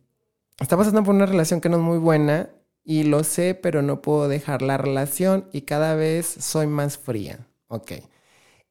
[0.59, 2.50] está pasando por una relación que no es muy buena
[2.87, 7.49] y lo sé, pero no puedo dejar la relación y cada vez soy más fría.
[7.68, 7.92] Ok.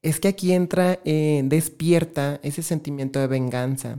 [0.01, 3.97] Es que aquí entra, eh, despierta ese sentimiento de venganza.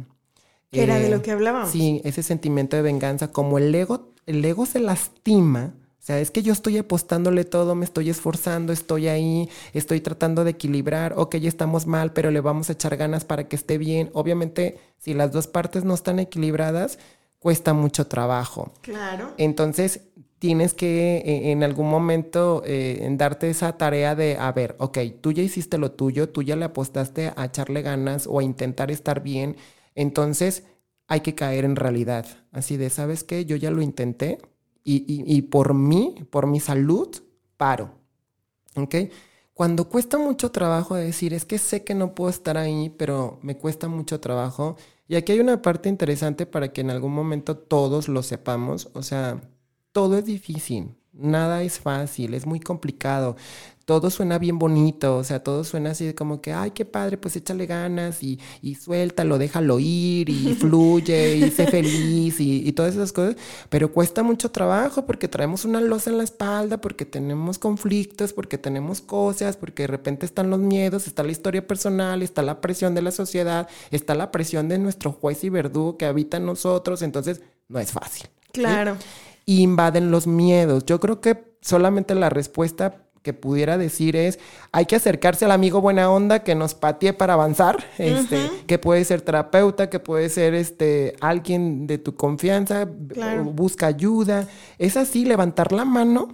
[0.71, 1.71] Que era de Eh, lo que hablábamos.
[1.71, 5.75] Sí, ese sentimiento de venganza, como el ego, el ego se lastima.
[6.01, 10.45] O sea, es que yo estoy apostándole todo, me estoy esforzando, estoy ahí, estoy tratando
[10.45, 13.77] de equilibrar, ok, ya estamos mal, pero le vamos a echar ganas para que esté
[13.79, 14.11] bien.
[14.15, 16.99] Obviamente, si las dos partes no están equilibradas,
[17.47, 18.73] cuesta mucho trabajo.
[18.81, 19.33] Claro.
[19.37, 20.01] Entonces,
[20.41, 24.99] tienes que eh, en algún momento eh, en darte esa tarea de, a ver, ok,
[25.21, 28.91] tú ya hiciste lo tuyo, tú ya le apostaste a echarle ganas o a intentar
[28.91, 29.55] estar bien,
[29.95, 30.65] entonces
[31.07, 32.27] hay que caer en realidad.
[32.51, 33.45] Así de, ¿sabes qué?
[33.45, 34.39] Yo ya lo intenté
[34.83, 37.09] y, y- y por mí, por mi salud,
[37.57, 37.93] paro.
[38.75, 38.95] ¿Ok?
[39.55, 43.57] Cuando cuesta mucho trabajo decir, es que sé que no puedo estar ahí, pero me
[43.57, 44.77] cuesta mucho trabajo.
[45.09, 48.91] Y aquí hay una parte interesante para que en algún momento todos lo sepamos.
[48.95, 49.41] O sea,
[49.93, 53.37] todo es difícil, nada es fácil, es muy complicado.
[53.87, 57.37] Todo suena bien bonito, o sea, todo suena así como que, ay, qué padre, pues
[57.37, 62.95] échale ganas y, y suéltalo, déjalo ir y fluye y sé feliz y, y todas
[62.95, 63.37] esas cosas.
[63.69, 68.59] Pero cuesta mucho trabajo porque traemos una losa en la espalda, porque tenemos conflictos, porque
[68.59, 72.93] tenemos cosas, porque de repente están los miedos, está la historia personal, está la presión
[72.97, 77.03] de la sociedad, está la presión de nuestro juez y verdugo que habita en nosotros,
[77.03, 78.27] entonces no es fácil.
[78.53, 78.63] ¿sí?
[78.63, 78.97] Claro.
[79.45, 80.85] y invaden los miedos.
[80.87, 84.39] Yo creo que solamente la respuesta que pudiera decir es,
[84.71, 89.05] hay que acercarse al amigo buena onda que nos patee para avanzar, este, que puede
[89.05, 93.43] ser terapeuta, que puede ser este, alguien de tu confianza, Claro.
[93.43, 94.47] busca ayuda.
[94.79, 96.29] Es así, levantar la mano.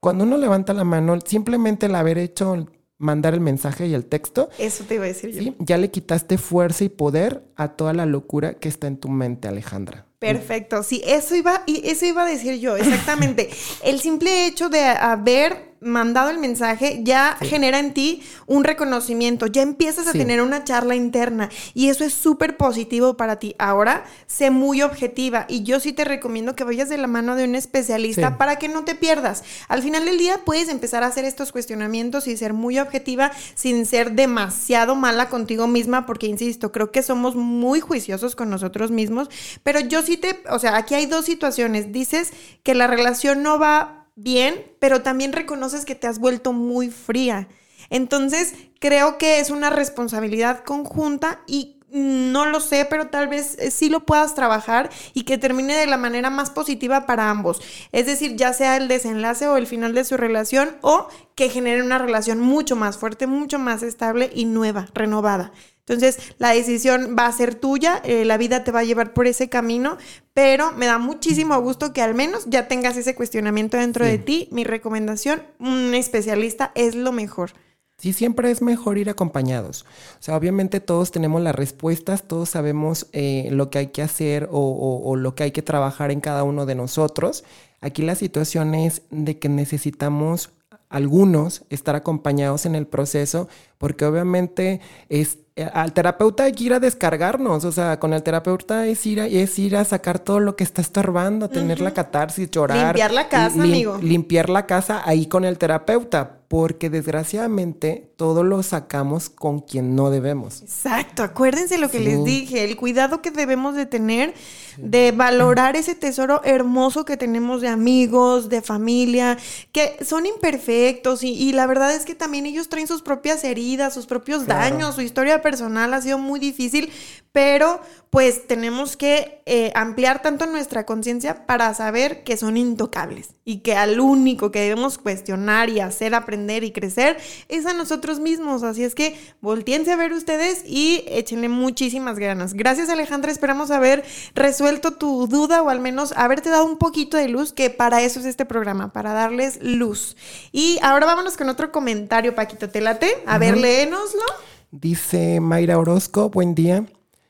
[0.00, 4.48] Cuando uno levanta la mano, simplemente el haber hecho, mandar el mensaje y el texto,
[4.58, 5.42] Eso te iba a decir yo.
[5.42, 5.54] ¿sí?
[5.58, 9.48] ya le quitaste fuerza y poder a toda la locura que está en tu mente,
[9.48, 10.06] Alejandra.
[10.18, 13.50] Perfecto, sí, eso iba, eso iba a decir yo, exactamente.
[13.84, 19.62] el simple hecho de haber mandado el mensaje ya genera en ti un reconocimiento, ya
[19.62, 20.18] empiezas a Sí.
[20.18, 23.54] tener una charla interna y eso es súper positivo para ti.
[23.58, 27.44] Ahora, sé muy objetiva y yo sí te recomiendo que vayas de la mano de
[27.44, 28.34] un especialista Sí.
[28.38, 29.44] para que no te pierdas.
[29.68, 33.86] Al final del día puedes empezar a hacer estos cuestionamientos y ser muy objetiva sin
[33.86, 39.28] ser demasiado mala contigo misma, porque insisto, creo que somos muy juiciosos con nosotros mismos,
[39.62, 41.92] pero yo sí te, o sea, aquí hay dos situaciones.
[41.92, 46.90] Dices que la relación no va bien, pero también reconoces que te has vuelto muy
[46.90, 47.48] fría.
[47.90, 53.70] Entonces, creo que es una responsabilidad conjunta y no lo sé, pero tal vez eh,
[53.70, 57.62] sí lo puedas trabajar y que termine de la manera más positiva para ambos.
[57.92, 61.82] Es decir, ya sea el desenlace o el final de su relación o que genere
[61.82, 65.52] una relación mucho más fuerte, mucho más estable y nueva, renovada.
[65.88, 69.26] Entonces, la decisión va a ser tuya, eh, la vida te va a llevar por
[69.26, 69.96] ese camino,
[70.34, 74.10] pero me da muchísimo gusto que al menos ya tengas ese cuestionamiento dentro Sí.
[74.12, 74.48] de ti.
[74.52, 77.52] Mi recomendación, un especialista es lo mejor.
[78.00, 79.84] Sí, siempre es mejor ir acompañados.
[80.20, 84.48] O sea, obviamente todos tenemos las respuestas, todos sabemos eh, lo que hay que hacer
[84.52, 87.42] o, o- o lo que hay que trabajar en cada uno de nosotros.
[87.80, 90.50] Aquí la situación es de que necesitamos
[90.90, 96.80] algunos estar acompañados en el proceso, porque obviamente es al terapeuta hay que ir a
[96.80, 100.56] descargarnos, o sea, con el terapeuta es ir a, es ir a sacar todo lo
[100.56, 102.86] que está estorbando, tener la catarsis, llorar.
[102.94, 103.98] Limpiar la casa, lim- amigo.
[104.02, 110.08] limpiar la casa ahí con el terapeuta, porque desgraciadamente todo lo sacamos con quien no
[110.10, 110.62] debemos.
[110.62, 112.04] Exacto, acuérdense lo que Sí.
[112.04, 114.32] les dije, el cuidado que debemos de tener
[114.78, 119.36] de valorar ese tesoro hermoso que tenemos de amigos, de familia,
[119.72, 123.92] que son imperfectos y, y la verdad es que también ellos traen sus propias heridas,
[123.92, 124.60] sus propios Claro.
[124.76, 126.90] daños, su historia personal ha sido muy difícil,
[127.32, 127.80] pero
[128.10, 133.74] pues tenemos que eh, ampliar tanto nuestra conciencia para saber que son intocables y que
[133.76, 137.16] al único que debemos cuestionar y hacer aprender y crecer
[137.48, 138.62] es a nosotros mismos.
[138.62, 142.54] Así es que volteense a ver ustedes y échenle muchísimas ganas.
[142.54, 147.28] Gracias Alejandra, esperamos haber resuelto tu duda o al menos haberte dado un poquito de
[147.28, 150.16] luz, que para eso es este programa, para darles luz.
[150.52, 153.08] Y ahora vámonos con otro comentario, Paquito, ¿te late?
[153.26, 154.22] A ver, léenoslo.
[154.70, 156.84] Dice Mayra Orozco, buen día.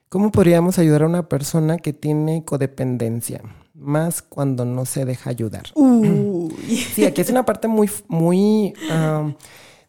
[0.08, 3.42] ¿Cómo podríamos ayudar a una persona que tiene codependencia?
[3.74, 5.64] Más cuando no se deja ayudar.
[6.48, 6.76] Uy.
[6.76, 8.74] Sí, aquí es una parte muy, muy...
[8.90, 9.34] am,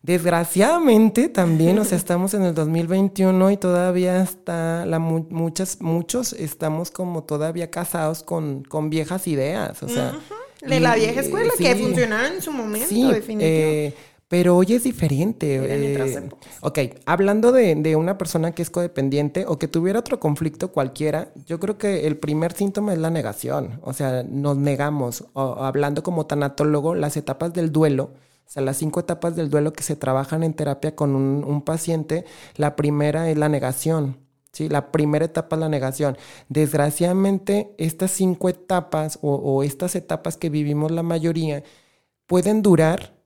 [0.01, 6.34] desgraciadamente también, o sea, estamos en el 2021 y todavía está, la, mu- muchas, muchos
[6.34, 10.18] estamos como todavía casados con, con viejas ideas, o sea...
[10.62, 13.49] De la vieja escuela que funcionaron en su momento, Sí, definitivo.
[13.49, 13.93] eh,
[14.30, 15.60] Pero hoy es diferente.
[15.62, 16.30] Eh,
[16.62, 21.34] ok, hablando de, de, una persona que es codependiente o que tuviera otro conflicto cualquiera,
[21.46, 23.82] yo creo que el primer síntoma es la negación.
[23.84, 25.26] O sea, nos negamos.
[25.34, 28.12] O, hablando como tanatólogo, las etapas del duelo
[28.50, 32.26] o sea, las cinco etapas del duelo que se trabajan en terapia con un, paciente,
[32.56, 34.18] la primera es la negación.
[34.52, 34.70] ¿sí?
[34.70, 36.18] La primera etapa es la negación.
[36.48, 41.64] Desgraciadamente, estas cinco etapas o, estas etapas que vivimos la mayoría
[42.26, 43.18] pueden durar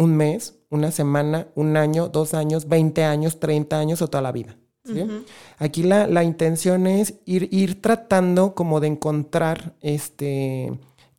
[0.00, 4.32] un mes, una semana, un año, dos años, 20 años, 30 años o toda la
[4.32, 4.56] vida.
[5.58, 10.72] Aquí la, la, intención es ir, ir tratando como de encontrar este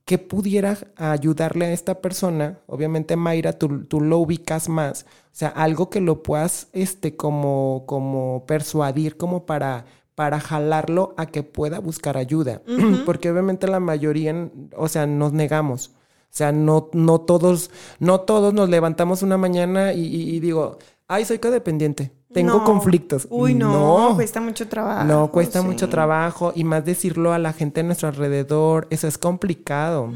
[0.03, 5.49] que pudiera ayudarle a esta persona, obviamente Mayra, tú, tú, lo ubicas más, o sea,
[5.49, 11.79] algo que lo puedas, este, como, como persuadir, como para, para jalarlo a que pueda
[11.79, 12.61] buscar ayuda,
[13.05, 15.91] porque obviamente la mayoría, o sea, nos negamos,
[16.31, 20.77] o sea, no, no todos, no todos nos levantamos una mañana y digo,
[21.07, 22.11] ay, soy codependiente.
[22.33, 23.27] Tengo conflictos.
[23.29, 25.03] Uy, no, cuesta mucho trabajo.
[25.05, 29.17] No, cuesta mucho trabajo y más decirlo a la gente a nuestro alrededor, eso es
[29.17, 30.13] complicado.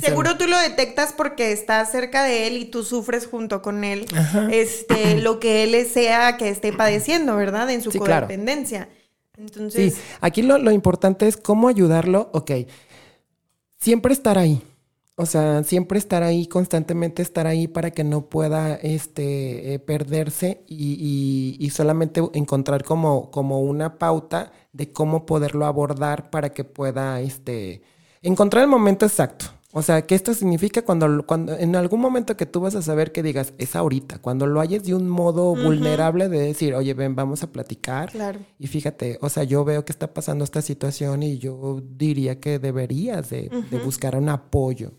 [0.00, 4.06] Seguro tú lo detectas porque estás cerca de él y tú sufres junto con él
[4.50, 7.70] este lo que él sea que esté padeciendo, ¿verdad?
[7.70, 8.88] En su codependencia.
[9.36, 12.30] Entonces, sí, aquí lo, lo importante es cómo ayudarlo.
[12.32, 12.52] Ok,
[13.78, 14.62] siempre estar ahí.
[15.16, 20.64] O sea, siempre estar ahí, constantemente estar ahí para que no pueda este, eh, perderse
[20.66, 27.20] y, y, solamente encontrar como, como una pauta de cómo poderlo abordar para que pueda
[27.20, 27.82] este,
[28.22, 29.46] encontrar el momento exacto.
[29.76, 33.10] O sea, que esto significa cuando, cuando en algún momento que tú vas a saber
[33.10, 37.16] que digas, es ahorita, cuando lo hayas de un modo vulnerable de decir, oye, ven,
[37.16, 38.10] vamos a platicar.
[38.10, 38.40] Claro.
[38.58, 42.60] Y fíjate, o sea, yo veo que está pasando esta situación y yo diría que
[42.60, 44.92] deberías de, de buscar un apoyo.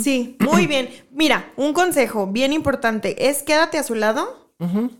[0.00, 0.88] Sí, muy bien.
[1.10, 4.44] Mira, un consejo bien importante es quédate a su lado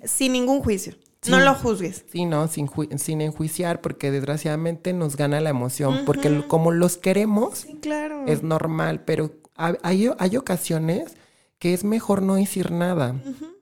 [0.05, 0.95] sin ningún juicio.
[1.31, 2.05] No lo juzgues.
[2.13, 2.69] Sí, no, sin,
[2.99, 8.25] sin enjuiciar, porque desgraciadamente nos gana la emoción, porque como los queremos, claro.
[8.27, 11.17] es normal, pero hay, hay ocasiones
[11.59, 13.15] que es mejor no decir nada.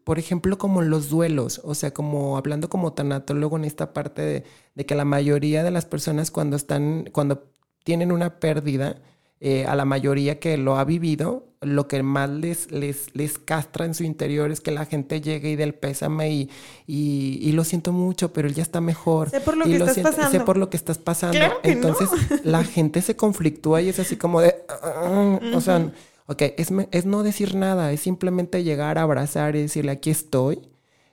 [0.04, 4.44] Por ejemplo, como los duelos, o sea, como hablando como tanatólogo en esta parte de,
[4.74, 7.44] de que la mayoría de las personas cuando están, cuando
[7.84, 9.00] tienen una pérdida,
[9.44, 13.84] eh, a la mayoría que lo ha vivido, lo que más les, les, les castra
[13.84, 16.48] en su interior es que la gente llegue y del pésame y,
[16.86, 19.30] y, lo siento mucho, pero él ya está mejor.
[19.30, 20.30] Sé por lo que estás pasando.
[20.30, 21.40] Sé por lo que estás pasando.
[21.64, 22.08] Entonces
[22.44, 25.90] la gente se conflictúa y es así como de, ah", o sea,
[26.26, 30.60] ok, es, es no decir nada, es simplemente llegar a abrazar y decirle, aquí estoy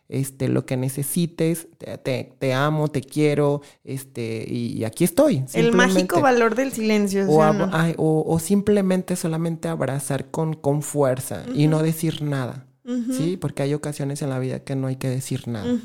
[0.09, 5.45] este, lo que necesites, te, amo, te quiero, este, y, aquí estoy.
[5.53, 7.25] El mágico valor del silencio.
[7.29, 12.65] O, simplemente solamente abrazar con, con fuerza y no decir nada.
[13.11, 15.77] Sí, porque hay ocasiones en la vida que no hay que decir nada.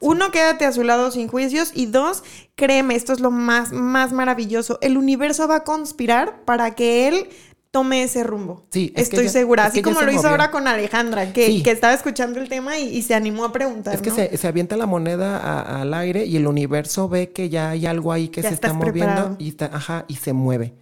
[0.00, 1.72] Uno, quédate a su lado sin juicios.
[1.74, 2.22] Y dos,
[2.54, 4.78] créeme, esto es lo más, más maravilloso.
[4.80, 7.28] El universo va a conspirar para que él
[7.78, 8.64] tome ese rumbo.
[8.70, 9.66] Sí, estoy segura.
[9.66, 13.14] Así como lo hizo ahora con Alejandra, que, que estaba escuchando el tema y, se
[13.14, 13.94] animó a preguntar.
[13.94, 17.86] Es que se, avienta la moneda al aire y el universo ve que ya hay
[17.86, 20.74] algo ahí que se está moviendo y, ajá, y se mueve.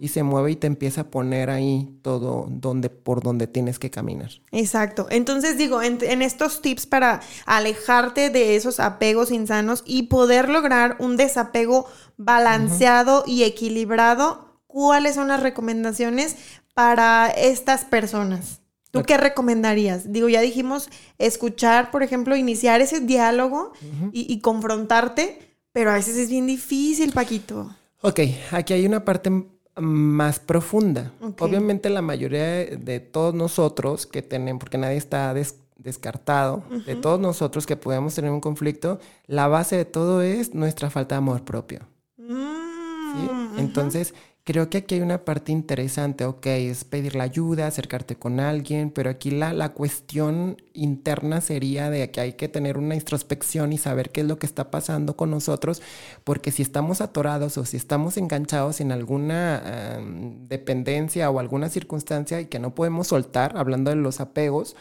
[0.00, 3.90] Y se mueve y te empieza a poner ahí todo donde, por donde tienes que
[3.90, 4.30] caminar.
[4.50, 5.06] Exacto.
[5.10, 10.96] Entonces digo, en, en estos tips para alejarte de esos apegos insanos y poder lograr
[10.98, 11.86] un desapego
[12.16, 16.36] balanceado y equilibrado ¿cuáles son las recomendaciones
[16.74, 18.60] para estas personas?
[18.90, 20.12] ¿Tú qué recomendarías?
[20.12, 23.72] Digo, ya dijimos escuchar, por ejemplo, iniciar ese diálogo
[24.12, 25.38] y, confrontarte,
[25.72, 27.74] pero a veces es bien difícil, Paquito.
[28.02, 29.30] Ok, aquí hay una parte
[29.76, 31.12] más profunda.
[31.38, 35.32] Obviamente la mayoría de todos nosotros que tenemos, porque nadie está
[35.76, 40.90] descartado, de todos nosotros que podemos tener un conflicto, la base de todo es nuestra
[40.90, 41.86] falta de amor propio.
[42.16, 48.16] Mm, Entonces, Creo que aquí hay una parte interesante, ok, es pedir la ayuda, acercarte
[48.16, 52.94] con alguien, pero aquí la, la cuestión interna sería de que hay que tener una
[52.94, 55.82] introspección y saber qué es lo que está pasando con nosotros,
[56.24, 60.00] porque si estamos atorados o si estamos enganchados en alguna
[60.48, 64.74] dependencia o alguna circunstancia y que no podemos soltar, hablando de los apegos,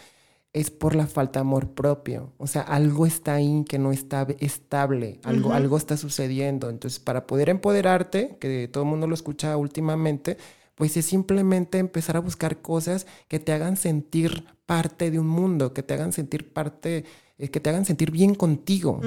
[0.51, 2.33] es por la falta de amor propio.
[2.37, 6.69] O sea, algo está ahí que no está estable, algo, algo está sucediendo.
[6.69, 10.37] Entonces, para poder empoderarte, que todo el mundo lo escucha últimamente,
[10.75, 15.73] pues es simplemente empezar a buscar cosas que te hagan sentir parte de un mundo,
[15.73, 17.05] que te hagan sentir parte,
[17.37, 19.01] eh, que te hagan sentir bien contigo.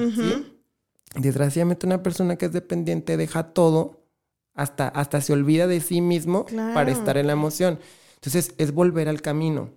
[1.16, 4.02] Desgraciadamente una persona que es dependiente deja todo,
[4.54, 7.78] hasta, hasta se olvida de sí mismo para estar en la emoción.
[8.24, 9.70] Entonces es volver al camino.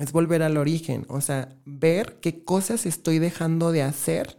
[0.00, 1.06] Es volver al origen.
[1.08, 4.36] O sea, ver qué cosas estoy dejando de hacer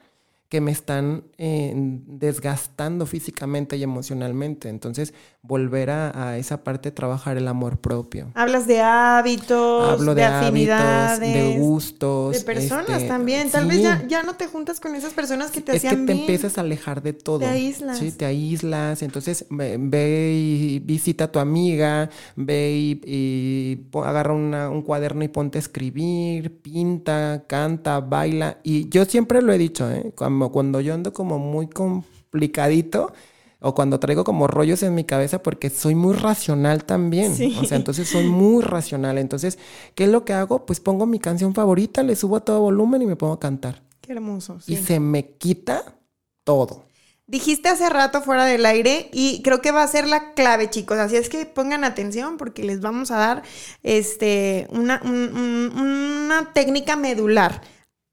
[0.53, 4.69] que me están eh, desgastando físicamente y emocionalmente.
[4.69, 8.29] Entonces, volver a, esa parte de trabajar el amor propio.
[8.35, 12.37] Hablas de hábitos, Hablo de, afinidades, de gustos.
[12.37, 13.49] De personas este, también.
[13.49, 16.11] Tal vez ya, no te juntas con esas personas que te hacían Es que te
[16.11, 17.39] empiezas a alejar de todo.
[17.39, 17.97] Te aíslas.
[17.97, 19.01] Sí, te aíslas.
[19.01, 25.61] Entonces, ve y visita a tu amiga, ve y, agarra un cuaderno y ponte a
[25.61, 28.59] escribir, pinta, canta, baila.
[28.61, 30.13] Y yo siempre lo he dicho, ¿eh?
[30.15, 30.42] cuando
[30.81, 33.13] yo ando como muy complicadito
[33.59, 37.31] o cuando traigo como rollos en mi cabeza porque soy muy racional también.
[37.61, 39.17] O sea, entonces soy muy racional.
[39.17, 39.57] Entonces,
[39.95, 40.65] ¿qué es lo que hago?
[40.65, 43.81] Pues pongo mi canción favorita, le subo a todo volumen y me pongo a cantar.
[44.01, 44.59] Qué hermoso.
[44.67, 45.95] Y se me quita
[46.43, 46.83] todo.
[47.25, 50.97] Dijiste hace rato fuera del aire y creo que va a ser la clave, chicos.
[50.97, 53.43] Así es que pongan atención porque les vamos a dar
[53.81, 57.61] este, una, una técnica medular.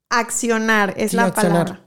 [0.09, 1.81] Accionar es la palabra.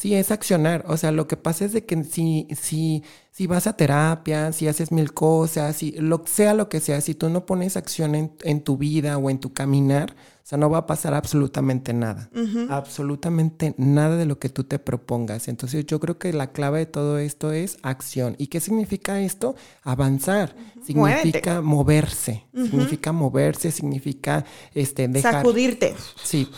[0.00, 0.82] Sí, es accionar.
[0.88, 4.66] O sea, lo que pasa es de que si, si, si vas a terapia, si
[4.66, 8.62] haces mil cosas, si lo sea lo que sea, si tú no pones acción en,
[8.62, 12.30] tu vida o en tu caminar, o sea, no va a pasar absolutamente nada.
[12.70, 15.48] Absolutamente nada de lo que tú te propongas.
[15.48, 18.36] Entonces yo creo que la clave de todo esto es acción.
[18.38, 19.54] ¿Y qué significa esto?
[19.82, 20.56] Avanzar.
[20.82, 22.46] Significa moverse.
[22.54, 25.34] Significa moverse, significa este, dejar...
[25.34, 25.94] Sacudirte.
[26.24, 26.48] Sí,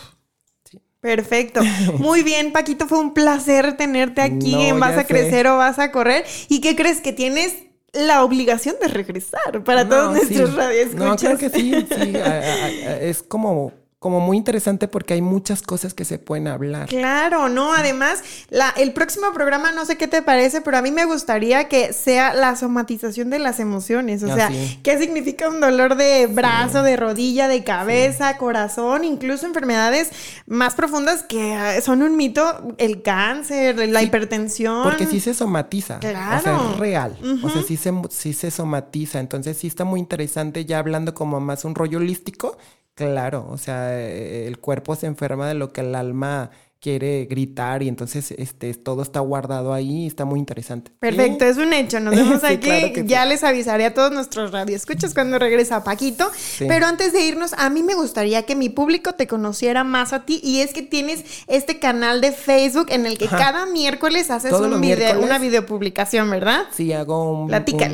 [1.03, 1.59] Perfecto.
[1.99, 5.91] Muy bien, Paquito, fue un placer tenerte aquí en Vas a Crecer o Vas a
[5.91, 6.23] Correr.
[6.47, 7.55] ¿Y qué crees que tienes?
[7.91, 11.05] La obligación de regresar para todos nuestros radioescuchas.
[11.05, 12.13] No, creo que sí, sí.
[13.01, 13.73] es como
[14.03, 16.89] como muy interesante porque hay muchas cosas que se pueden hablar.
[16.89, 20.91] Claro, no, además, la, el próximo programa no sé qué te parece, pero a mí
[20.91, 24.51] me gustaría que sea la somatización de las emociones, o ah, sea,
[24.83, 30.09] qué significa un dolor de brazo, de rodilla, de cabeza, corazón, incluso enfermedades
[30.47, 34.83] más profundas que ah, son un mito, el cáncer, la hipertensión.
[34.83, 36.39] Porque sí se somatiza, claro.
[36.39, 40.01] o sea, es real, o sea, sí se, sí se somatiza, entonces sí está muy
[40.01, 42.57] interesante ya hablando como más un rollo holístico
[42.95, 46.51] Claro, o sea, e, el cuerpo se enferma de lo que el alma
[46.83, 50.91] quiere gritar y entonces este todo está guardado ahí, está muy interesante.
[50.99, 52.01] Perfecto, es un hecho.
[52.01, 52.69] Nos vemos aquí.
[53.05, 56.29] ya les avisaré a todos nuestros radioescuchas cuando regresa Paquito.
[56.59, 60.25] Pero antes de irnos, a mí me gustaría que mi público te conociera más a
[60.25, 64.51] ti y es que tienes este canal de Facebook en el que cada miércoles haces
[64.51, 66.65] un video, una videopublicación, ¿verdad?
[66.73, 67.53] Sí, hago un,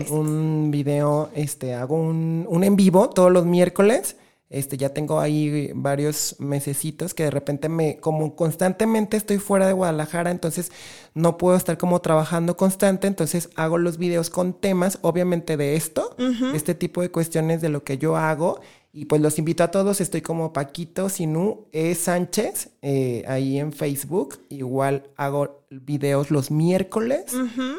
[0.09, 4.15] un, video, este, hago un, un en vivo todos los miércoles
[4.49, 9.73] este, ya tengo ahí varios mesecitos que de repente me, como constantemente estoy fuera de
[9.73, 10.71] Guadalajara, entonces
[11.13, 16.15] no puedo estar como trabajando constante, entonces hago los videos con temas, obviamente de esto,
[16.53, 18.59] este tipo de cuestiones de lo que yo hago.
[18.91, 21.93] Y pues los invito a todos, estoy como Paquito Sinú E.
[21.93, 24.39] Sánchez, eh, ahí en Facebook.
[24.49, 27.25] Igual hago videos los miércoles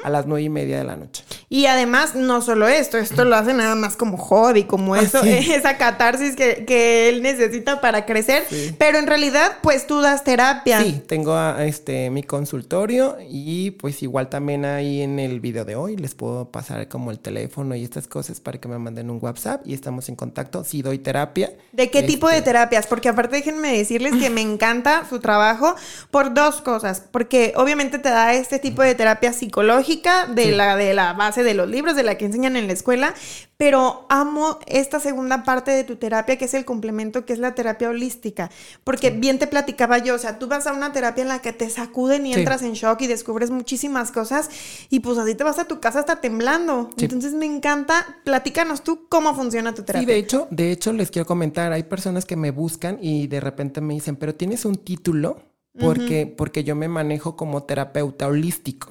[0.05, 1.25] a las nueve y media de la noche.
[1.49, 5.21] Y además, no solo esto, esto lo hace nada más como hobby, como ah, eso,
[5.25, 8.45] esa catarsis que, él necesita para crecer.
[8.79, 10.81] Pero en realidad, pues tú das terapia.
[10.81, 15.97] Sí, tengo este mi consultorio y pues igual también ahí en el video de hoy
[15.97, 19.67] les puedo pasar como el teléfono y estas cosas para que me manden un WhatsApp
[19.67, 20.63] y estamos en contacto.
[20.63, 21.53] Sí doy terapia.
[21.73, 22.87] ¿De qué tipo de este terapias?
[22.87, 25.75] Porque aparte déjenme decirles que me encanta su trabajo
[26.13, 27.03] por dos cosas.
[27.11, 31.55] Porque obviamente te da este tipo de terapia psicológica de, la, de la base de
[31.55, 33.15] los libros, de la que enseñan en la escuela,
[33.57, 37.55] pero amo esta segunda parte de tu terapia, que es el complemento, que es la
[37.55, 38.51] terapia holística,
[38.85, 41.53] porque bien te platicaba yo, o sea, tú vas a una terapia en la que
[41.53, 44.51] te sacuden y entras en shock y descubres muchísimas cosas
[44.89, 46.91] y pues así te vas a tu casa hasta temblando.
[46.99, 50.07] Entonces me encanta, platícanos tú cómo funciona tu terapia.
[50.07, 53.41] Sí, de hecho, de hecho les quiero comentar, hay personas que me buscan y de
[53.41, 58.89] repente me dicen, pero tienes un título porque, porque yo me manejo como terapeuta holístico.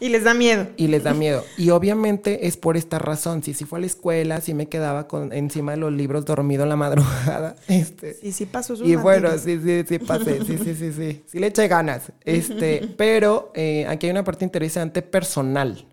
[0.00, 0.68] Y les da miedo.
[0.76, 1.44] Y les da miedo.
[1.58, 3.42] Y obviamente es por esta razón.
[3.42, 6.62] Si, si fue a la escuela, si me quedaba con, encima de los libros dormido
[6.62, 7.56] en la madrugada.
[7.68, 10.44] Este, sí, sí pasó Y bueno, sí, sí, sí pasé.
[10.44, 11.22] Sí, sí, sí, sí.
[11.26, 12.12] Sí le eché ganas.
[12.24, 15.86] Este, pero eh, aquí hay una parte interesante personal.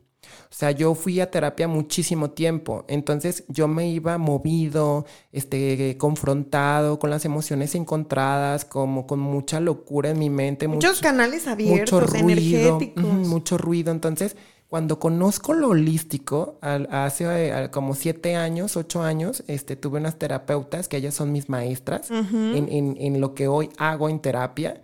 [0.51, 6.97] O sea, yo fui a terapia muchísimo tiempo, entonces yo me iba movido, este, confrontado
[6.97, 10.67] con las emociones encontradas, como con mucha locura en mi mente.
[10.67, 13.03] Muchos canales abiertos, mucho ruido, energéticos.
[13.03, 13.91] mucho ruido.
[13.91, 14.35] Entonces,
[14.69, 20.97] cuando conozco lo holístico, hace como siete años, ocho años, este, tuve unas terapeutas que
[20.97, 24.81] ellas son mis maestras en, en lo que hoy hago en terapia.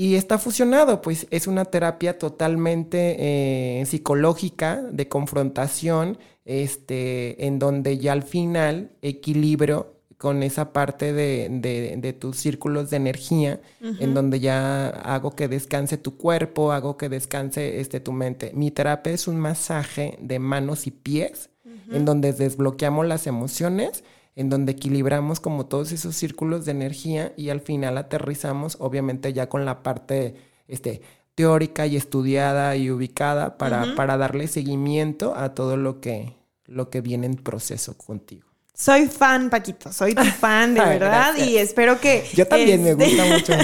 [0.00, 7.98] Y está fusionado, pues es una terapia totalmente eh, psicológica, de confrontación, este, en donde
[7.98, 14.88] ya al final equilibro con esa parte de, tus círculos de energía, en donde ya
[14.88, 18.52] hago que descanse tu cuerpo, hago que descanse este, tu mente.
[18.54, 21.50] Mi terapia es un masaje de manos y pies,
[21.90, 24.04] en donde desbloqueamos las emociones,
[24.38, 29.48] en donde equilibramos como todos esos círculos de energía y al final aterrizamos, obviamente ya
[29.48, 30.36] con la parte
[30.68, 31.02] este,
[31.34, 36.36] teórica y estudiada y ubicada para, para darle seguimiento a todo lo que,
[36.66, 38.46] lo que viene en proceso contigo.
[38.72, 42.24] Soy fan, Paquito, soy tu fan, de verdad, y espero que...
[42.32, 43.54] Yo también me gusta mucho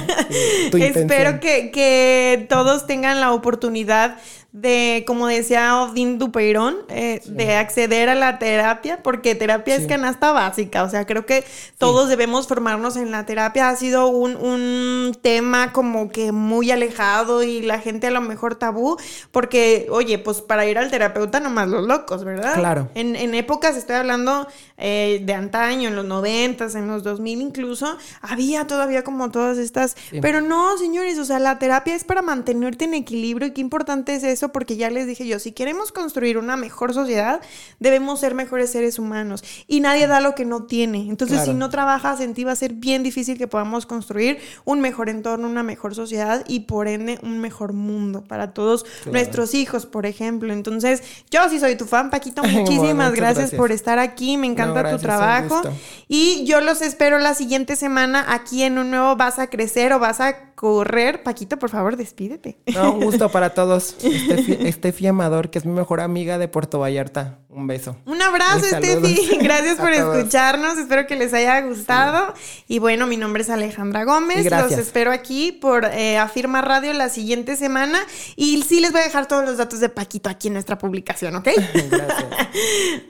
[0.73, 4.19] tu Espero que, que todos tengan la oportunidad
[4.55, 10.31] de, como decía Odín Dupeirón, eh, de acceder a la terapia, porque terapia es canasta
[10.31, 11.45] básica, o sea, creo que
[11.77, 17.43] todos debemos formarnos en la terapia, ha sido un, un, tema como que muy alejado
[17.43, 18.97] y la gente a lo mejor tabú,
[19.33, 22.55] porque, oye, pues para ir al terapeuta nomás los locos, ¿verdad?
[22.55, 22.89] Claro.
[22.95, 24.47] En, en épocas, estoy hablando
[24.77, 29.97] eh, de antaño, en los noventas, en los 2000 incluso, había todavía como todas estas,
[30.23, 34.15] pero no, señores, o sea, la terapia es para mantenerte en equilibrio y qué importante
[34.15, 37.41] es eso porque ya les dije yo, si queremos construir una mejor sociedad,
[37.81, 39.45] debemos ser mejores seres humanos.
[39.67, 41.09] Y nadie da lo que no tiene.
[41.09, 44.81] Entonces, si no trabajas en ti, va a ser bien difícil que podamos construir un
[44.81, 49.87] mejor entorno, una mejor sociedad y por ende un mejor mundo para todos nuestros hijos,
[49.87, 50.53] por ejemplo.
[50.53, 52.43] Entonces, yo sí soy tu fan, Paquito.
[52.45, 54.37] Muchísimas gracias, por estar aquí.
[54.37, 55.63] Me encanta tu trabajo.
[56.09, 59.99] Y yo los espero la siguiente semana aquí en un nuevo Vas a Crecer o
[59.99, 61.23] Vas a Correr.
[61.23, 62.57] Paquito, por favor, despídete.
[62.67, 63.97] un gusto para todos.
[64.35, 67.39] Estefi, Amador, que es mi mejor amiga de Puerto Vallarta.
[67.49, 67.97] Un beso.
[68.07, 69.39] Un abrazo, Estefi.
[69.43, 70.79] Gracias por escucharnos.
[70.79, 72.35] Espero que les haya gustado.
[72.69, 74.51] Y bueno, mi nombre es Alejandra Gómez.
[74.51, 78.01] Los espero aquí por eh, Afirma Radio la siguiente semana.
[78.37, 81.37] Y sí les voy a dejar todos los datos de Paquito aquí en nuestra publicación,
[81.37, 81.49] ¿ok?
[81.91, 82.27] Gracias.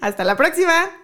[0.00, 1.03] Hasta la próxima.